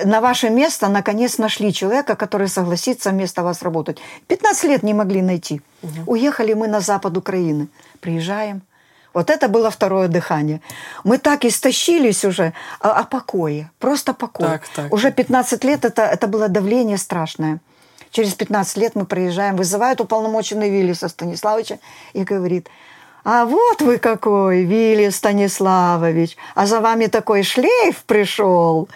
[0.06, 3.98] На ваше место наконец нашли человека, который согласится вместо вас работать.
[4.28, 5.62] 15 лет не могли найти.
[6.06, 7.68] Уехали мы на запад Украины.
[8.02, 8.62] Приезжаем.
[9.14, 10.62] Вот это было второе дыхание.
[11.04, 14.48] Мы так истощились уже о, о покое, просто покой.
[14.48, 14.94] Так, так.
[14.94, 17.60] Уже 15 лет это, это было давление страшное.
[18.12, 21.80] Через 15 лет мы приезжаем, вызывают уполномоченный Виллиса Станиславовича
[22.14, 22.70] и говорит,
[23.24, 28.90] а вот вы какой, Вилли Станиславович, а за вами такой шлейф пришел.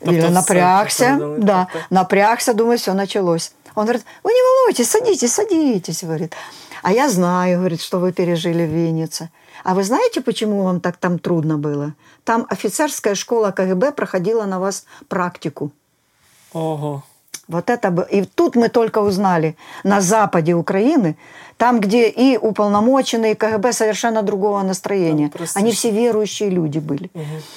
[0.00, 1.90] Вилли напрягся, передали, да, так.
[1.90, 3.52] напрягся, думаю, все, началось.
[3.74, 6.34] Он говорит, вы не волнуйтесь, садитесь, садитесь, говорит.
[6.82, 9.30] А я знаю, говорит, что вы пережили в Виннице.
[9.64, 11.94] А вы знаете, почему вам так там трудно было?
[12.24, 15.70] Там офицерская школа КГБ проходила на вас практику.
[16.52, 17.02] Ого.
[17.48, 18.06] Вот это бы.
[18.10, 21.16] И тут мы только узнали на западе Украины,
[21.58, 25.28] там, где и уполномоченные КГБ совершенно другого настроения.
[25.28, 27.10] Просто Они все верующие люди были.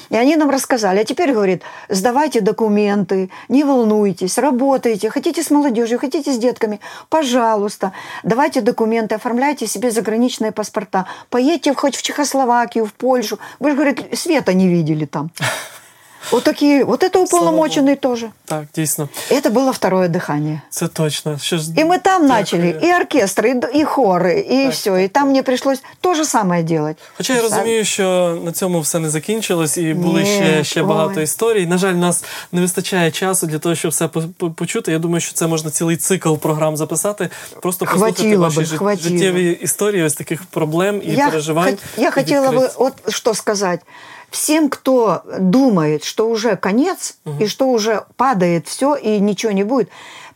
[0.09, 0.99] И они нам рассказали.
[0.99, 5.09] А теперь, говорит, сдавайте документы, не волнуйтесь, работайте.
[5.09, 6.79] Хотите с молодежью, хотите с детками,
[7.09, 7.93] пожалуйста.
[8.23, 11.05] Давайте документы, оформляйте себе заграничные паспорта.
[11.29, 13.37] Поедьте хоть в Чехословакию, в Польшу.
[13.59, 15.29] Вы же, говорит, света не видели там.
[16.32, 18.30] Вот такие, вот это уполномоченные тоже.
[18.44, 19.08] Так, дійсно.
[19.30, 20.60] Это было второе дыхание.
[20.70, 21.38] Це точно.
[21.38, 22.28] Що ж, И мы там дякую.
[22.28, 25.04] начали и оркестры, и, д- и хоры, и Так, все.
[25.04, 26.96] И там мне пришлось то же самое делать.
[27.16, 30.86] Хоча я розумію, що на цьому все не закінчилось, і були Ні, ще, ще ой.
[30.86, 31.66] багато історій.
[31.66, 34.92] На жаль, у нас не вистачає часу для того, щоб все по- по- почути.
[34.92, 37.28] Я думаю, що це можна цілий цикл програм записати.
[37.62, 39.08] Просто послухати Хватило ваші би, жит- хватило.
[39.08, 41.68] життєві історії, ось таких проблем і я, переживань.
[41.74, 42.78] хот- я і хотела бы відкриттів.
[42.78, 43.80] вот что сказать.
[44.31, 49.89] Всем, кто думает, что уже конец, и что уже падает все, и ничего не будет,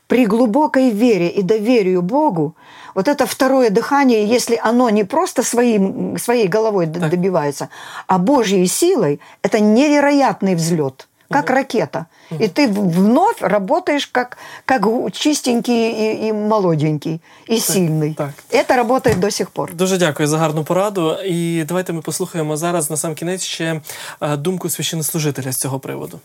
[0.07, 2.55] при глубокой вере и доверию Богу,
[2.93, 7.09] вот это второе дыхание, если оно не просто своим, своей головой Так.
[7.09, 7.69] добивается,
[8.05, 12.06] а Божьей силой, это невероятный взлет, как ракета.
[12.32, 17.20] И ты в- вновь работаешь как, как гу- чистенький и, и молоденький,
[17.50, 18.14] и сильный.
[18.14, 18.30] так.
[18.50, 19.74] Это работает до сих пор.
[19.74, 21.16] Дуже дякую за гарну пораду.
[21.26, 23.80] І давайте ми послухаємо зараз на сам кінець ще
[24.20, 26.20] е, думку священнослужителя з цього приводу.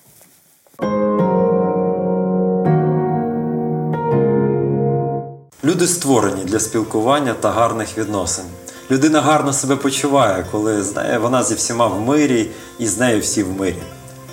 [5.63, 8.45] Люди створені для спілкування та гарних відносин.
[8.91, 12.49] Людина гарно себе почуває, коли знає, вона зі всіма в мирі
[12.79, 13.81] і з нею всі в мирі.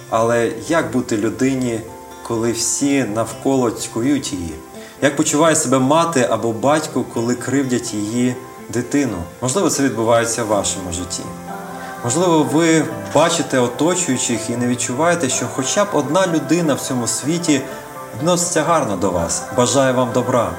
[0.09, 1.79] Але як бути людині,
[2.23, 4.53] коли всі навколо цькують її?
[5.01, 8.35] Як почуває себе мати або батько, коли кривдять її
[8.69, 9.17] дитину?
[9.41, 11.23] Можливо, це відбувається в вашому житті.
[12.03, 17.61] Можливо, ви бачите оточуючих і не відчуваєте, що хоча б одна людина в цьому світі
[18.17, 20.51] відноситься гарно до вас, бажає вам добра.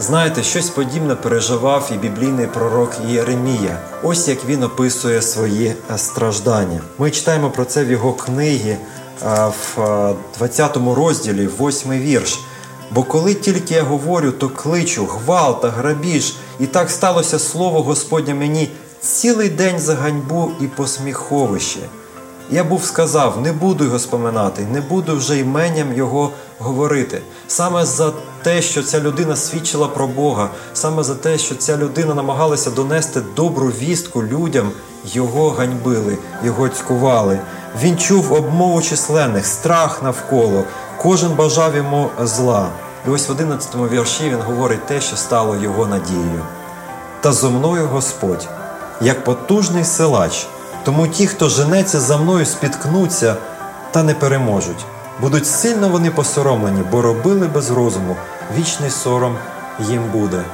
[0.00, 3.78] Знаєте, щось подібне переживав і біблійний пророк Єремія.
[4.02, 6.80] Ось як він описує свої е, страждання.
[6.98, 8.78] Ми читаємо про це в його книгі е,
[9.76, 12.40] в е, 20 розділі, 8 вірш.
[12.90, 18.70] Бо коли тільки я говорю, то кличу гвалт грабіж, і так сталося слово Господнє мені
[19.00, 21.80] цілий день за ганьбу і посміховище.
[22.50, 27.20] Я був сказав, не буду його споминати, не буду вже іменням його говорити.
[27.48, 28.12] Саме за
[28.44, 33.20] те, що ця людина свідчила про Бога, саме за те, що ця людина намагалася донести
[33.36, 34.70] добру вістку людям,
[35.04, 37.38] його ганьбили, його цькували.
[37.82, 40.64] Він чув обмову численних, страх навколо,
[40.96, 42.68] кожен бажав йому зла.
[43.06, 46.42] І ось в 11 вірші він говорить те, що стало його надією.
[47.20, 48.48] Та зо мною Господь,
[49.00, 50.46] як потужний силач,
[50.84, 53.36] тому ті, хто женеться за мною, спіткнуться
[53.90, 54.84] та не переможуть.
[55.20, 58.16] Будуть сильно вони посоромлені, бо робили без розуму,
[58.58, 59.36] вічний сором
[59.80, 60.44] їм буде.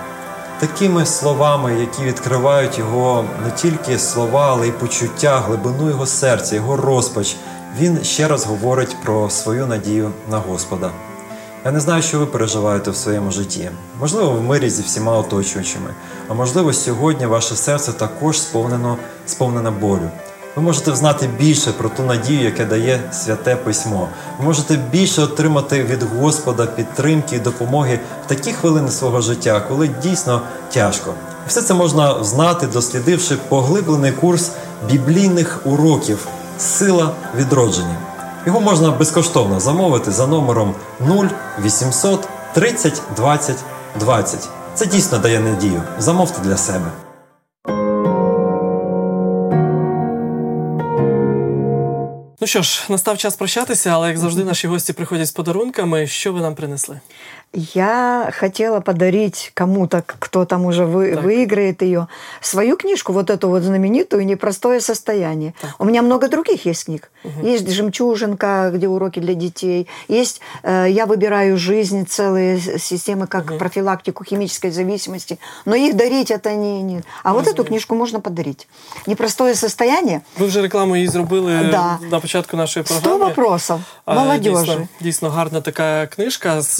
[0.60, 6.76] Такими словами, які відкривають його не тільки слова, але й почуття, глибину його серця, його
[6.76, 7.36] розпач,
[7.78, 10.90] він ще раз говорить про свою надію на Господа.
[11.64, 13.70] Я не знаю, що ви переживаєте в своєму житті.
[14.00, 15.94] Можливо, в мирі зі всіма оточуючими,
[16.28, 20.10] а можливо, сьогодні ваше серце також сповнено, сповнене болю.
[20.56, 24.08] Ви можете знати більше про ту надію, яке дає святе письмо.
[24.38, 29.88] Ви можете більше отримати від Господа підтримки і допомоги в такі хвилини свого життя, коли
[30.02, 30.42] дійсно
[30.72, 31.14] тяжко.
[31.48, 34.50] Все це можна знати, дослідивши поглиблений курс
[34.90, 36.26] біблійних уроків
[36.58, 37.96] Сила відродження.
[38.46, 43.56] Його можна безкоштовно замовити за номером 0800 30 20
[44.00, 44.48] 20.
[44.74, 45.82] Це дійсно дає надію.
[45.98, 47.09] Замовте для себе.
[52.40, 56.06] Ну що ж, настав час прощатися, але як завжди, наші гості приходять з подарунками.
[56.06, 57.00] Що ви нам принесли?
[57.57, 61.23] Я хотела подарить кому-то, кто там уже вы, Так.
[61.23, 62.07] выиграет ее,
[62.41, 65.53] свою книжку, вот эту вот знаменитую «Непростое состояние».
[65.79, 67.09] У меня много других есть книг.
[67.43, 69.87] Есть «Жемчужинка», где уроки для детей.
[70.09, 75.39] Есть э, «Я выбираю жизнь», целые с- системы, как профилактику химической зависимости.
[75.65, 76.83] Но их дарить это не...
[76.83, 77.03] не...
[77.23, 78.67] А вот эту книжку можно подарить.
[79.07, 80.21] «Непростое состояние».
[80.39, 81.99] Ви вже рекламу її зробили Да.
[82.11, 83.25] на початку нашої 100 програми.
[83.25, 84.59] вопросов А, молодежи.
[84.65, 86.79] Дійсно, дійсно гарна така книжка з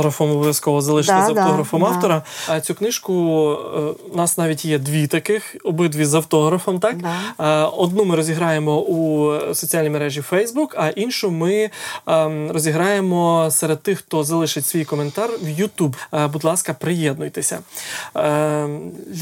[0.00, 0.30] автографом.
[0.30, 1.86] Обов'язково залишити Да, з автографом да.
[1.86, 2.22] автора.
[2.48, 3.78] А цю книжку е,
[4.12, 6.78] у нас навіть є дві таких, обидві з автографом.
[6.78, 7.64] Так Да.
[7.64, 11.70] Е, одну ми розіграємо у соціальній мережі Facebook, а іншу ми
[12.06, 15.94] ем, розіграємо серед тих, хто залишить свій коментар в YouTube.
[16.14, 17.58] Е, Будь ласка, приєднуйтеся.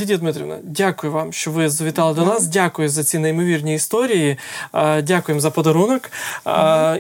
[0.01, 2.47] Лідія Дмитрівна, дякую вам, що ви завітали до нас.
[2.47, 4.37] Дякую за ці неймовірні історії.
[5.03, 6.11] Дякуємо за подарунок.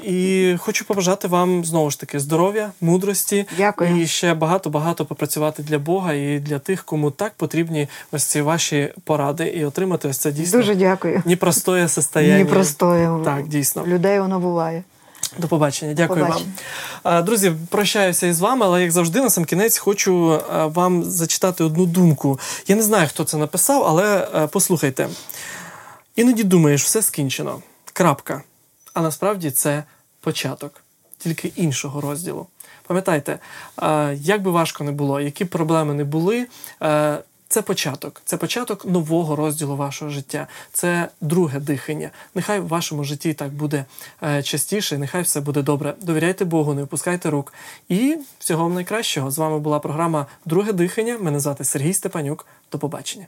[0.04, 3.67] І хочу побажати вам знову ж таки здоров'я, мудрості Дякую.
[3.96, 8.40] І ще багато багато попрацювати для Бога і для тих, кому так потрібні ось ці
[8.40, 11.22] ваші поради, і отримати ось це дійсно Дуже дякую.
[11.24, 12.44] непростое состояние.
[12.44, 13.24] Непростое.
[13.24, 13.86] Так, дійсно.
[13.86, 14.82] Людей воно буває.
[15.38, 15.94] До побачення.
[15.94, 16.52] Дякую Побачення.
[17.04, 17.24] вам.
[17.24, 22.40] Друзі, прощаюся із вами, але як завжди, на сам кінець хочу вам зачитати одну думку.
[22.66, 25.08] Я не знаю, хто це написав, але послухайте.
[26.16, 27.58] Іноді думаєш, все скінчено.
[27.92, 28.42] Крапка.
[28.94, 29.84] А насправді це
[30.20, 30.72] початок,
[31.18, 32.46] тільки іншого розділу.
[32.88, 33.38] Пам'ятайте,
[34.14, 36.46] як би важко не було, які б проблеми не були.
[37.50, 40.46] Це початок, це початок нового розділу вашого життя.
[40.72, 42.10] Це друге дихання.
[42.34, 43.84] Нехай в вашому житті так буде
[44.22, 45.94] е, частіше, нехай все буде добре.
[46.00, 47.52] Довіряйте Богу, не опускайте рук.
[47.88, 49.30] І всього вам найкращого.
[49.30, 51.18] З вами була програма Друге дихання.
[51.20, 52.46] Мене звати Сергій Степанюк.
[52.72, 53.26] До побачення.